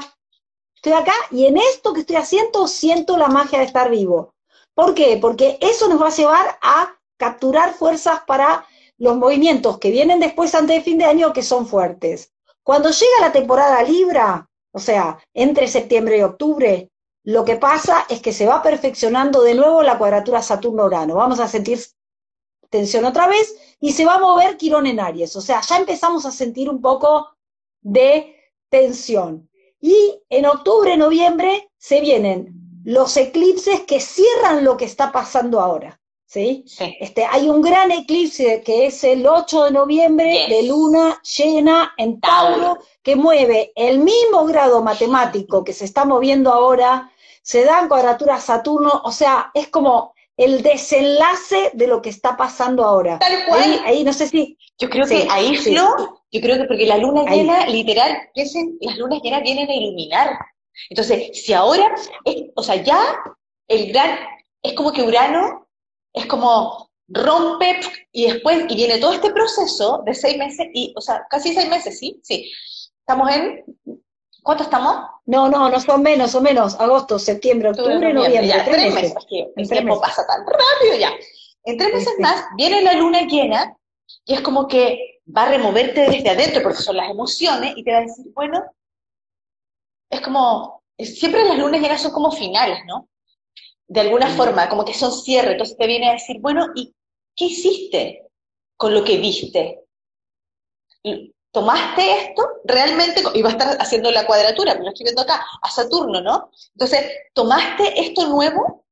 [0.75, 4.33] estoy acá, y en esto que estoy haciendo siento la magia de estar vivo.
[4.73, 5.17] ¿Por qué?
[5.21, 8.65] Porque eso nos va a llevar a capturar fuerzas para
[8.97, 12.33] los movimientos que vienen después antes de fin de año que son fuertes.
[12.63, 16.89] Cuando llega la temporada Libra, o sea, entre septiembre y octubre,
[17.25, 21.15] lo que pasa es que se va perfeccionando de nuevo la cuadratura Saturno-Urano.
[21.15, 21.79] Vamos a sentir
[22.69, 25.35] tensión otra vez y se va a mover Quirón en Aries.
[25.35, 27.35] O sea, ya empezamos a sentir un poco
[27.81, 28.35] de
[28.69, 29.49] tensión.
[29.81, 32.53] Y en octubre, noviembre se vienen
[32.83, 35.99] los eclipses que cierran lo que está pasando ahora.
[36.27, 36.65] ¿sí?
[36.99, 42.19] Este, hay un gran eclipse que es el 8 de noviembre de luna llena en
[42.19, 47.11] Tauro, que mueve el mismo grado matemático que se está moviendo ahora,
[47.45, 52.83] se dan cuadraturas Saturno, o sea, es como el desenlace de lo que está pasando
[52.83, 53.19] ahora.
[53.19, 53.83] Tal cual.
[53.85, 54.57] Ahí, no sé si...
[54.79, 59.21] Yo creo que ahí, Flo, yo creo que porque la luna llena, literal, las lunas
[59.21, 60.37] llenas vienen a iluminar.
[60.89, 61.95] Entonces, si ahora,
[62.55, 62.99] o sea, ya
[63.67, 64.17] el gran,
[64.63, 65.67] es como que Urano
[66.13, 67.79] es como rompe
[68.11, 71.69] y después, y viene todo este proceso de seis meses, y, o sea, casi seis
[71.69, 72.19] meses, ¿sí?
[72.23, 72.51] Sí.
[72.99, 73.63] Estamos en,
[74.45, 75.07] ¿cuánto estamos?
[75.25, 79.15] No, no, no son menos, son menos, agosto, septiembre, octubre, noviembre, ya, tres, meses.
[79.55, 81.11] el tiempo pasa tan rápido ya.
[81.63, 83.75] En tres meses más viene la luna llena
[84.23, 87.91] y es como que va a removerte desde adentro, porque son las emociones, y te
[87.91, 88.63] va a decir, bueno,
[90.11, 93.09] es como, siempre las lunas llenas son como finales, ¿no?
[93.87, 96.93] De alguna forma, como que son cierre, entonces te viene a decir, bueno, ¿y
[97.35, 98.27] qué hiciste
[98.77, 99.81] con lo que viste?
[101.55, 103.23] ¿Tomaste esto realmente?
[103.33, 106.51] Y va a estar haciendo la cuadratura, me lo estoy viendo acá, a Saturno, ¿no?
[106.73, 108.85] Entonces, ¿tomaste esto nuevo?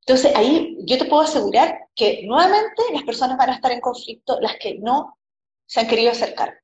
[0.00, 4.40] Entonces, ahí yo te puedo asegurar que nuevamente las personas van a estar en conflicto,
[4.40, 5.16] las que no
[5.64, 6.60] se han querido acercar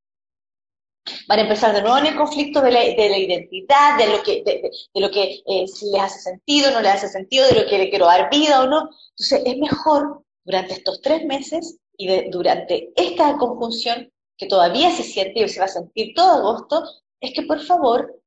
[1.29, 4.71] van a empezar de nuevo en el conflicto de la, identidad, de lo que, de,
[4.95, 8.07] lo que eh, les hace sentido, no les hace sentido, de lo que le quiero
[8.07, 8.91] dar vida o no.
[9.11, 15.41] Entonces, es mejor durante estos tres meses y durante esta conjunción que todavía se siente
[15.41, 16.85] y se va a sentir todo agosto,
[17.21, 18.21] es que por favor,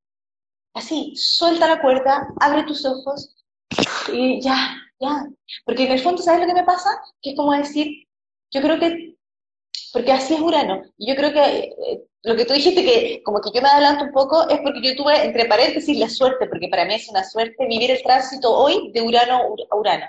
[0.73, 3.35] así, suelta la cuerda, abre tus ojos
[4.11, 5.27] y ya, ya.
[5.65, 6.89] Porque en el fondo, ¿sabes lo que me pasa?
[7.21, 8.07] Que es como decir,
[8.51, 9.15] yo creo que,
[9.93, 13.39] porque así es Urano, y yo creo que eh, lo que tú dijiste que como
[13.41, 16.67] que yo me adelanto un poco es porque yo tuve, entre paréntesis, la suerte, porque
[16.69, 20.05] para mí es una suerte vivir el tránsito hoy de Urano a Urano,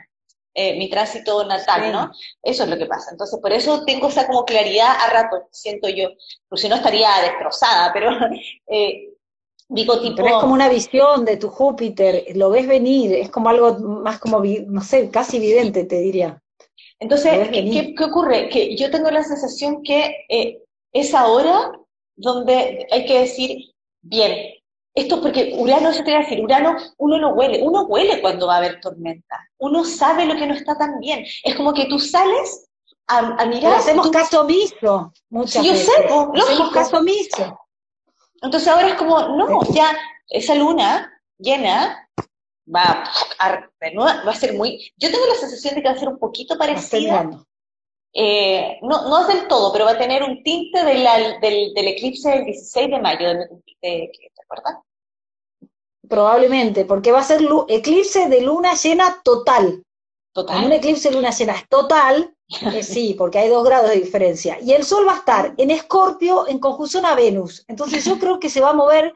[0.59, 2.11] eh, mi tránsito natal, ¿no?
[2.43, 3.13] Eso es lo que pasa.
[3.13, 6.09] Entonces, por eso tengo esa como claridad a rato, siento yo,
[6.49, 8.11] porque si no estaría destrozada, pero
[8.67, 9.11] eh,
[9.71, 10.17] Digo, tipo...
[10.17, 14.19] Pero es como una visión de tu Júpiter, lo ves venir, es como algo más
[14.19, 16.43] como, no sé, casi evidente, te diría.
[16.99, 18.49] Entonces, ¿qué, ocurre?
[18.49, 20.63] Que yo tengo la sensación que eh,
[20.93, 21.71] es ahora
[22.17, 23.59] donde hay que decir,
[24.01, 24.55] bien,
[24.99, 28.47] esto porque Urano, yo te voy a decir, Urano, uno lo huele, uno huele cuando
[28.47, 31.25] va a haber tormenta, uno sabe lo que no está tan bien.
[31.45, 32.69] Es como que tú sales
[33.07, 33.75] a, mirar.
[33.75, 35.87] hacemos caso omiso muchas yo veces.
[35.87, 36.07] Sé,
[36.43, 37.59] hacemos caso omiso.
[38.43, 39.97] Entonces ahora es como, no, ya
[40.29, 42.09] esa luna llena
[42.75, 43.05] va
[43.39, 44.93] a, va a ser muy...
[44.97, 47.31] Yo tengo la sensación de que va a ser un poquito parecida.
[48.13, 51.07] Eh, no, no es del todo, pero va a tener un tinte del,
[51.41, 53.29] del, eclipse del 16 de mayo,
[53.81, 54.11] ¿te
[54.43, 54.77] acuerdas?
[56.09, 59.83] Probablemente, porque va a ser eclipse de luna llena total.
[60.33, 60.65] Total.
[60.65, 62.35] Un eclipse de luna llena es total,
[62.73, 64.59] eh, sí, porque hay dos grados de diferencia.
[64.61, 67.65] Y el Sol va a estar en Escorpio en conjunción a Venus.
[67.69, 69.13] Entonces yo creo que se va a mover,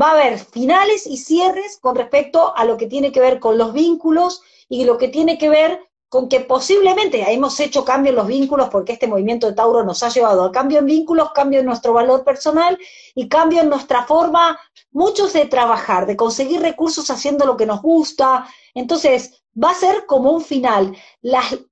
[0.00, 3.56] va a haber finales y cierres con respecto a lo que tiene que ver con
[3.56, 8.16] los vínculos y lo que tiene que ver con que posiblemente hemos hecho cambio en
[8.16, 11.60] los vínculos porque este movimiento de Tauro nos ha llevado a cambio en vínculos, cambio
[11.60, 12.78] en nuestro valor personal
[13.14, 14.58] y cambio en nuestra forma,
[14.90, 18.46] muchos de trabajar, de conseguir recursos haciendo lo que nos gusta.
[18.74, 20.96] Entonces, va a ser como un final.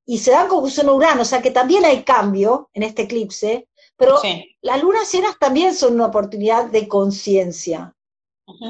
[0.06, 3.68] y se dan confusión a Urano, o sea que también hay cambio en este eclipse,
[3.96, 4.18] pero
[4.62, 7.94] las lunas llenas también son una oportunidad de conciencia.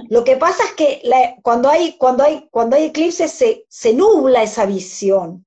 [0.09, 1.03] Lo que pasa es que
[1.43, 5.45] cuando, hay, cuando, hay, cuando hay eclipses se, se nubla esa visión.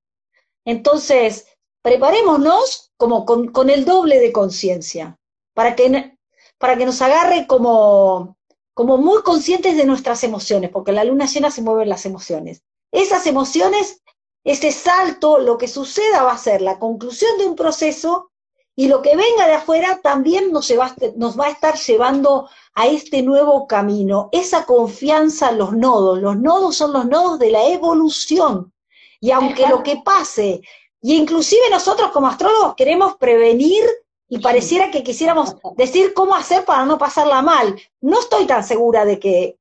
[0.68, 1.48] Entonces,
[1.82, 5.18] preparémonos como con, el doble de conciencia,
[5.54, 6.18] para que,
[6.58, 8.38] para que nos agarre como,
[8.74, 12.64] como muy conscientes de nuestras emociones, porque la luna llena se mueven las emociones.
[12.92, 14.02] Esas emociones,
[14.44, 18.32] ese salto, lo que suceda va a ser la conclusión de un proceso
[18.76, 22.88] y lo que venga de afuera también nos, va, nos va a estar llevando a
[22.88, 24.28] este nuevo camino.
[24.34, 26.20] Esa confianza en los nodos.
[26.20, 28.74] Los nodos son los nodos de la evolución.
[29.20, 30.62] Y aunque lo que pase,
[31.02, 33.84] y inclusive nosotros como astrólogos queremos prevenir
[34.30, 37.80] y pareciera que quisiéramos decir cómo hacer para no pasarla mal.
[38.02, 39.58] No estoy tan segura de que,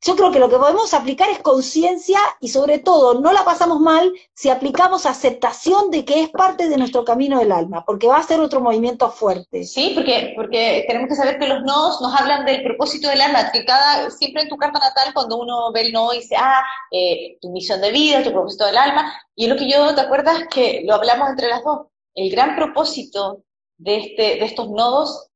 [0.00, 3.80] yo creo que lo que podemos aplicar es conciencia y sobre todo no la pasamos
[3.80, 8.18] mal si aplicamos aceptación de que es parte de nuestro camino del alma, porque va
[8.18, 9.64] a ser otro movimiento fuerte.
[9.64, 13.50] Sí, porque, porque tenemos que saber que los nodos nos hablan del propósito del alma,
[13.50, 16.62] que cada, siempre en tu carta natal cuando uno ve el nodo dice, ah,
[16.92, 20.00] eh, tu misión de vida, tu propósito del alma, y es lo que yo, ¿te
[20.00, 20.44] acuerdas?
[20.48, 21.88] Que lo hablamos entre las dos.
[22.14, 23.42] El gran propósito
[23.76, 25.28] de, este, de estos nodos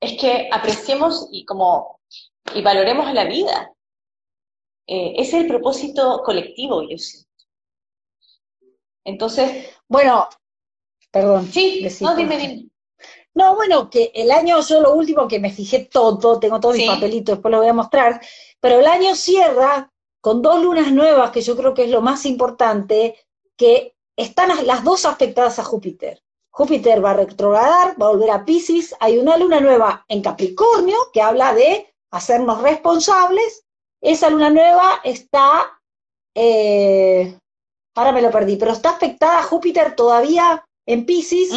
[0.00, 2.00] es que apreciemos y como
[2.54, 3.72] y valoremos la vida,
[4.86, 7.28] eh, es el propósito colectivo, yo siento.
[9.04, 9.68] Entonces.
[9.88, 10.28] Bueno,
[11.10, 11.46] perdón.
[11.50, 12.68] Sí, no, dime, dime.
[13.34, 16.86] No, bueno, que el año, yo lo último que me fijé todo, tengo todos mis
[16.86, 18.20] papelitos, después lo voy a mostrar,
[18.60, 19.90] pero el año cierra
[20.20, 23.16] con dos lunas nuevas, que yo creo que es lo más importante,
[23.56, 26.22] que están las dos afectadas a Júpiter.
[26.50, 30.96] Júpiter va a retrogradar, va a volver a Pisces, hay una luna nueva en Capricornio
[31.12, 33.61] que habla de hacernos responsables,
[34.02, 35.80] esa luna nueva está,
[36.34, 37.38] eh,
[37.94, 41.50] ahora me lo perdí, pero está afectada a Júpiter todavía en Pisces,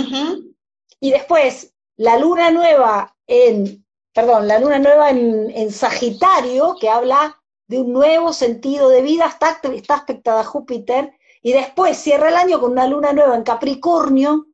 [1.00, 7.80] y después la luna nueva en, perdón, la luna nueva en, Sagitario, que habla de
[7.82, 11.15] un nuevo sentido de vida, está, está afectada a Júpiter,
[11.46, 14.48] y después cierra el año con una luna nueva en Capricornio,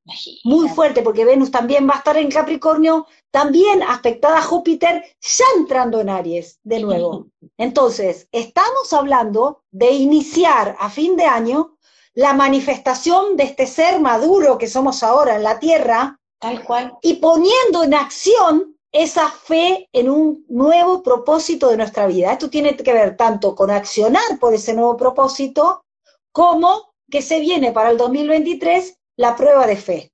[0.43, 5.45] muy fuerte, porque Venus también va a estar en Capricornio, también afectada a Júpiter, ya
[5.55, 7.27] entrando en Aries de nuevo.
[7.57, 11.77] Entonces, estamos hablando de iniciar a fin de año
[12.13, 17.13] la manifestación de este ser maduro que somos ahora en la Tierra, tal cual, y
[17.13, 22.33] poniendo en acción esa fe en un nuevo propósito de nuestra vida.
[22.33, 25.85] Esto tiene que ver tanto con accionar por ese nuevo propósito,
[26.31, 30.11] como que se viene para el 2023 la prueba de fe.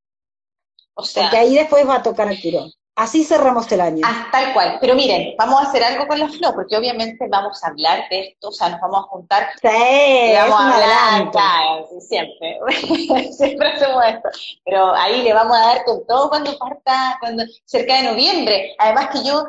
[0.96, 2.72] O sea, Porque ahí después va a tocar el tirón.
[2.96, 4.02] Así cerramos el año.
[4.04, 4.80] Ah, tal cual.
[4.82, 8.30] Pero miren, vamos a hacer algo con la flor, porque obviamente vamos a hablar de
[8.30, 9.50] esto, o sea, nos vamos a juntar.
[9.62, 12.60] Sí, vamos a hablar, claro, siempre.
[13.34, 14.30] siempre hacemos esto.
[14.66, 18.76] Pero ahí le vamos a dar con todo cuando parta, cuando cerca de noviembre.
[18.80, 19.46] Además que yo,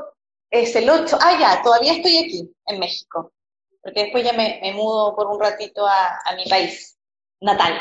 [0.50, 3.32] es el 8, ah, ya, todavía estoy aquí, en México
[3.82, 6.98] porque después ya me, mudo por un ratito a, mi país
[7.40, 7.74] natal.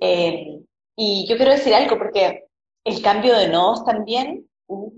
[0.00, 0.60] Eh,
[0.96, 2.46] y yo quiero decir algo, porque
[2.84, 4.48] el cambio de nodos también...
[4.66, 4.90] Uh,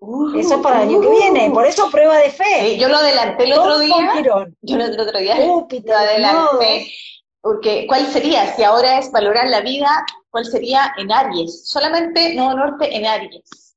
[0.00, 2.78] uh, eso es para el año que viene, por eso prueba de fe.
[2.78, 4.22] yo lo adelanté el otro día.
[4.62, 5.66] Yo lo, el otro día lo
[5.96, 6.92] adelanté.
[7.40, 8.54] Porque, ¿cuál sería?
[8.54, 11.68] Si ahora es valorar la vida, ¿cuál sería en Aries?
[11.68, 13.76] Solamente no Norte en Aries.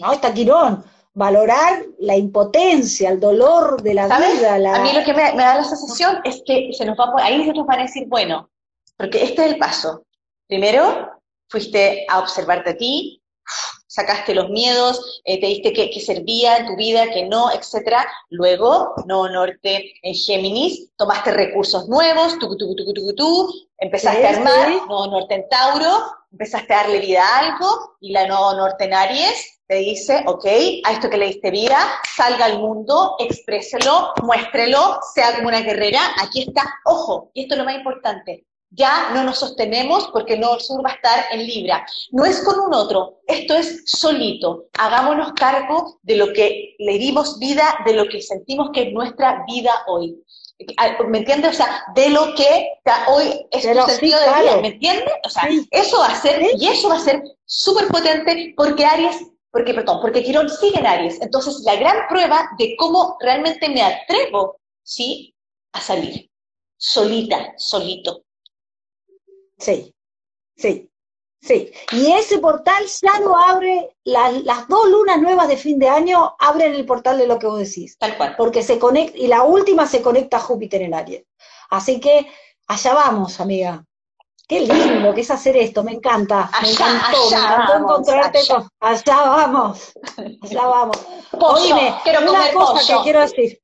[0.00, 0.84] No, está Quirón.
[1.16, 4.54] Valorar la impotencia, el dolor de la vida.
[4.74, 7.42] A mí lo que me, da la sensación es que se nos va a, ahí
[7.42, 8.50] se nos van a decir, bueno,
[8.98, 10.04] porque este es el paso.
[10.46, 11.10] Primero,
[11.48, 13.22] fuiste a observarte a ti,
[13.86, 18.06] sacaste los miedos, eh, te diste que, servía en tu vida, que no, etcétera.
[18.28, 24.36] Luego, no norte en Géminis, tomaste recursos nuevos, tú, tú, tú, tú, tú, empezaste a
[24.36, 28.84] armar, no norte en Tauro, empezaste a darle vida a algo, y la no norte
[28.84, 30.46] en Aries te dice, ok,
[30.84, 31.78] a esto que le diste vida,
[32.16, 37.58] salga al mundo, expréselo, muéstrelo, sea como una guerrera, aquí está, ojo, y esto es
[37.58, 41.86] lo más importante, ya no nos sostenemos porque no Sur va a estar en Libra.
[42.10, 44.66] No es con un otro, esto es solito.
[44.78, 49.44] Hagámonos cargo de lo que le dimos vida, de lo que sentimos que es nuestra
[49.46, 50.20] vida hoy.
[51.08, 51.50] ¿Me entiendes?
[51.50, 52.68] O sea, de lo que
[53.08, 55.12] hoy es tu sentido de vida, ¿me entiendes?
[55.24, 59.16] O sea, eso va a ser, y eso va a ser súper potente porque Aries,
[59.56, 61.18] porque, perdón, porque Quirón sigue en Aries.
[61.22, 65.34] Entonces, la gran prueba de cómo realmente me atrevo, ¿sí?
[65.72, 66.30] A salir.
[66.76, 68.22] Solita, solito.
[69.56, 69.94] Sí,
[70.54, 70.90] sí,
[71.40, 71.70] sí.
[71.92, 76.74] Y ese portal ya no abre, las dos lunas nuevas de fin de año abren
[76.74, 77.96] el portal de lo que vos decís.
[77.96, 78.34] Tal cual.
[78.36, 81.24] Porque se conecta, y la última se conecta a Júpiter en Aries.
[81.70, 82.26] Así que
[82.66, 83.86] allá vamos, amiga.
[84.48, 88.54] Qué lindo que es hacer esto, me encanta, me encantó, me encantó encontrarte allá.
[88.54, 88.68] con.
[88.78, 89.92] Allá vamos,
[90.42, 90.96] allá vamos.
[91.32, 93.60] Oíme, quiero una cosa que quiero decir.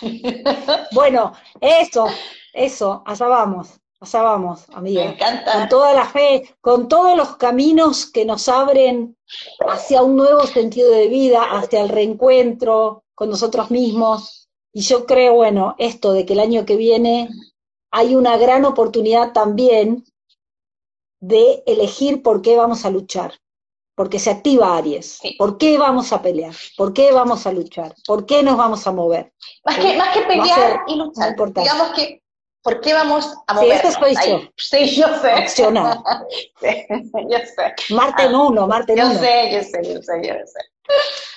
[0.92, 2.06] bueno, eso,
[2.52, 3.80] eso, allá vamos.
[4.00, 5.04] Allá vamos, amiga.
[5.04, 5.52] Me encanta.
[5.52, 9.16] Con toda la fe, con todos los caminos que nos abren
[9.66, 14.48] hacia un nuevo sentido de vida, hacia el reencuentro con nosotros mismos.
[14.72, 17.30] Y yo creo, bueno, esto de que el año que viene
[17.96, 20.04] hay una gran oportunidad también
[21.20, 23.34] de elegir por qué vamos a luchar.
[23.94, 25.20] Porque se activa Aries.
[25.38, 26.52] ¿Por qué vamos a pelear?
[26.76, 27.94] ¿Por qué vamos a luchar?
[28.04, 29.32] ¿Por qué nos vamos a mover?
[29.64, 31.36] Más que, más que pelear y luchar.
[31.36, 32.20] Digamos que
[32.62, 33.80] ¿Por qué vamos a movernos?
[33.82, 34.40] Sí, eso soy yo.
[34.56, 35.30] Sí, yo sé.
[35.30, 35.98] Accionar.
[36.60, 36.86] sí,
[37.30, 37.94] yo sé.
[37.94, 39.20] Marte en uno, Marte en yo uno.
[39.20, 40.60] Sé, yo sé, yo sé, yo sé.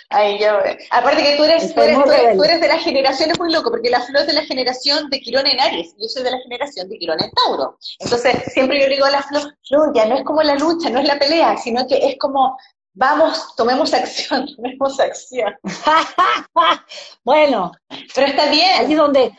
[0.10, 0.60] Ay, yo,
[0.92, 1.98] aparte que tú eres, tú eres,
[2.36, 5.10] tú eres, de la generación, es muy loco, porque la flor es de la generación
[5.10, 7.78] de Quirón en Aries, yo soy de la generación de Quirón en Tauro.
[8.00, 11.00] Entonces, siempre yo digo a la flor, flor, ya no es como la lucha, no
[11.00, 12.58] es la pelea, sino que es como,
[12.94, 15.54] vamos, tomemos acción, tomemos acción.
[17.24, 17.72] bueno.
[18.16, 18.80] Pero está bien.
[18.80, 19.32] Ahí donde,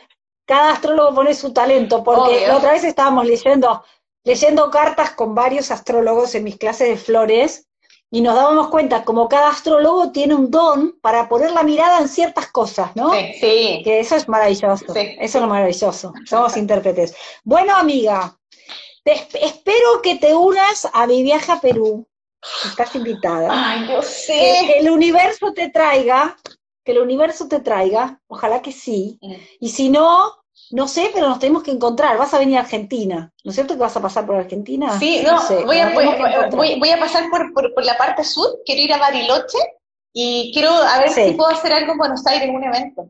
[0.45, 3.83] cada astrólogo pone su talento, porque la otra vez estábamos leyendo,
[4.23, 7.68] leyendo cartas con varios astrólogos en mis clases de flores,
[8.11, 12.07] y nos dábamos cuenta como cada astrólogo tiene un don para poner la mirada en
[12.07, 13.13] ciertas cosas, ¿no?
[13.13, 13.81] Sí, sí.
[13.83, 17.15] Que eso es maravilloso, eso es maravilloso, somos intérpretes.
[17.43, 18.37] Bueno, amiga,
[19.05, 22.07] espero que te unas a mi viaje a Perú,
[22.65, 23.49] estás invitada.
[23.51, 24.33] Ay, yo sé.
[24.65, 26.35] Que el universo te traiga,
[26.83, 29.33] que el universo te traiga, ojalá que sí, mm.
[29.59, 30.38] y si no,
[30.71, 32.17] no sé, pero nos tenemos que encontrar.
[32.17, 34.99] Vas a venir a Argentina, ¿no es cierto que vas a pasar por Argentina?
[34.99, 38.97] Sí, no, voy, a, voy, a, pasar por, por, la parte sur, quiero ir a
[38.97, 39.57] Bariloche
[40.13, 43.09] y quiero a ver si puedo hacer algo en Buenos Aires en un evento.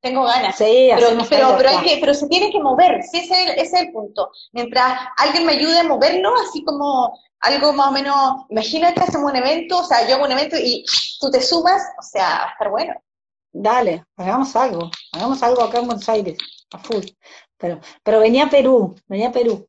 [0.00, 0.56] Tengo ganas.
[0.56, 3.72] Sí, pero, pero, pero, hay que, pero se tiene que mover, sí, ese, ese es
[3.74, 4.30] el punto.
[4.52, 8.16] Mientras alguien me ayude a moverlo, así como algo más o menos,
[8.48, 10.84] imagínate, hacemos un evento, o sea, yo hago un evento y
[11.20, 12.94] tú te sumas, o sea, va a estar bueno.
[13.52, 16.36] Dale, hagamos algo, hagamos algo acá en Buenos Aires
[16.74, 17.04] a full.
[17.56, 19.66] Pero, pero venía a Perú, venía a Perú.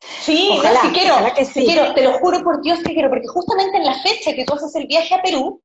[0.00, 1.64] Sí, ojalá, no, quiero, que sí.
[1.64, 4.54] quiero, te lo juro por Dios que quiero, porque justamente en la fecha que tú
[4.54, 5.62] haces el viaje a Perú,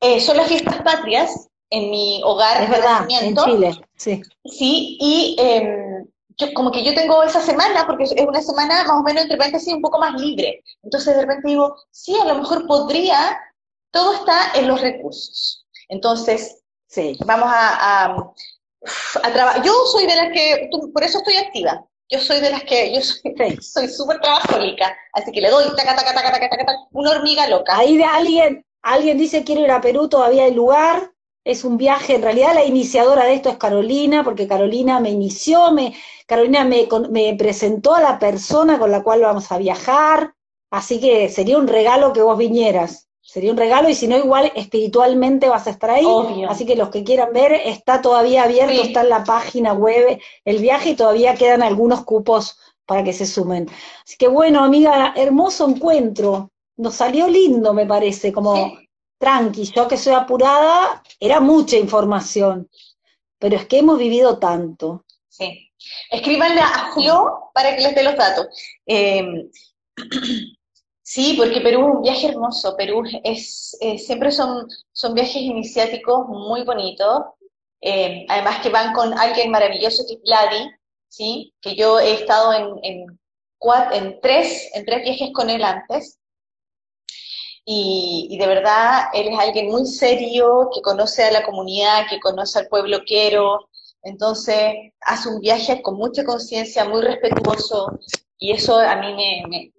[0.00, 4.22] eh, son las fiestas patrias en mi hogar es verdad, en Chile, sí.
[4.44, 6.06] Sí, y em,
[6.38, 9.36] yo, como que yo tengo esa semana, porque es una semana más o menos entre
[9.36, 10.62] paréntesis un poco más libre.
[10.82, 13.38] Entonces de repente digo, sí, a lo mejor podría,
[13.90, 15.66] todo está en los recursos.
[15.88, 17.18] Entonces, sí.
[17.26, 18.32] vamos a
[19.64, 21.84] yo soy de las que, por eso estoy activa.
[22.10, 26.14] Yo soy de las que, yo soy súper trabajólica, así que le doy taca, taca,
[26.14, 27.76] taca, taca, taca, una hormiga loca.
[27.76, 31.12] Ahí de alguien, alguien dice quiero ir a Perú, todavía hay lugar,
[31.44, 35.70] es un viaje, en realidad la iniciadora de esto es Carolina, porque Carolina me inició,
[35.72, 35.94] me,
[36.26, 40.34] Carolina me, me presentó a la persona con la cual vamos a viajar,
[40.70, 44.50] así que sería un regalo que vos vinieras sería un regalo y si no igual
[44.54, 46.06] espiritualmente vas a estar ahí.
[46.48, 50.58] Así que los que quieran ver, está todavía abierto, está en la página web el
[50.60, 53.68] viaje y todavía quedan algunos cupos para que se sumen.
[54.02, 56.52] Así que bueno, amiga, hermoso encuentro.
[56.78, 58.78] Nos salió lindo, me parece, como
[59.18, 62.70] tranqui, yo que soy apurada, era mucha información,
[63.38, 65.04] pero es que hemos vivido tanto.
[65.28, 65.70] Sí.
[66.10, 68.46] Escríbanle a Flo para que les dé los datos.
[68.86, 69.50] Eh,
[71.10, 72.76] Sí, porque Perú es un viaje hermoso.
[72.76, 77.22] Perú es, eh, siempre son, son viajes iniciáticos muy bonitos.
[77.80, 80.70] Eh, además que van con alguien maravilloso que es Vladi,
[81.08, 81.54] ¿sí?
[81.62, 83.18] que yo he estado en, en,
[83.92, 86.18] en, tres, en tres viajes con él antes.
[87.64, 92.58] Y, de verdad, él es alguien muy serio, que conoce a la comunidad, que conoce
[92.58, 93.70] al pueblo quiero.
[94.02, 97.98] Entonces, hace un viaje con mucha conciencia, muy respetuoso,
[98.38, 99.72] y eso a mí me, me,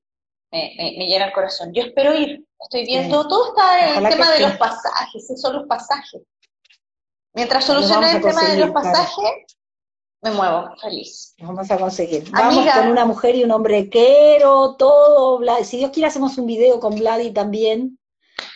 [0.51, 1.73] llena el corazón.
[1.73, 5.57] Yo espero ir, estoy viendo, todo está en el tema de los pasajes, esos son
[5.57, 6.21] los pasajes.
[7.33, 9.57] Mientras solucione el tema de los pasajes,
[10.21, 11.33] me muevo, feliz.
[11.39, 12.29] vamos a conseguir.
[12.31, 15.39] Vamos con una mujer y un hombre quiero, todo.
[15.63, 17.97] Si Dios quiere, hacemos un video con Vladi también.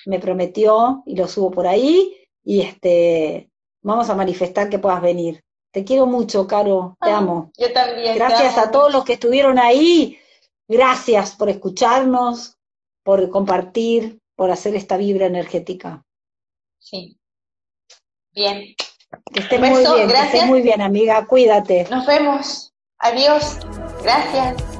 [0.05, 2.17] Me prometió y lo subo por ahí.
[2.43, 3.49] Y este,
[3.81, 5.41] vamos a manifestar que puedas venir.
[5.71, 6.97] Te quiero mucho, Caro.
[7.01, 7.51] Te amo.
[7.57, 8.15] Yo también.
[8.15, 10.19] Gracias a todos los que estuvieron ahí.
[10.67, 12.57] Gracias por escucharnos,
[13.03, 16.03] por compartir, por hacer esta vibra energética.
[16.79, 17.17] Sí.
[18.33, 18.75] Bien.
[19.31, 21.25] Que estés muy bien, que estés muy bien, amiga.
[21.27, 21.87] Cuídate.
[21.89, 22.73] Nos vemos.
[22.99, 23.59] Adiós.
[24.01, 24.72] Gracias.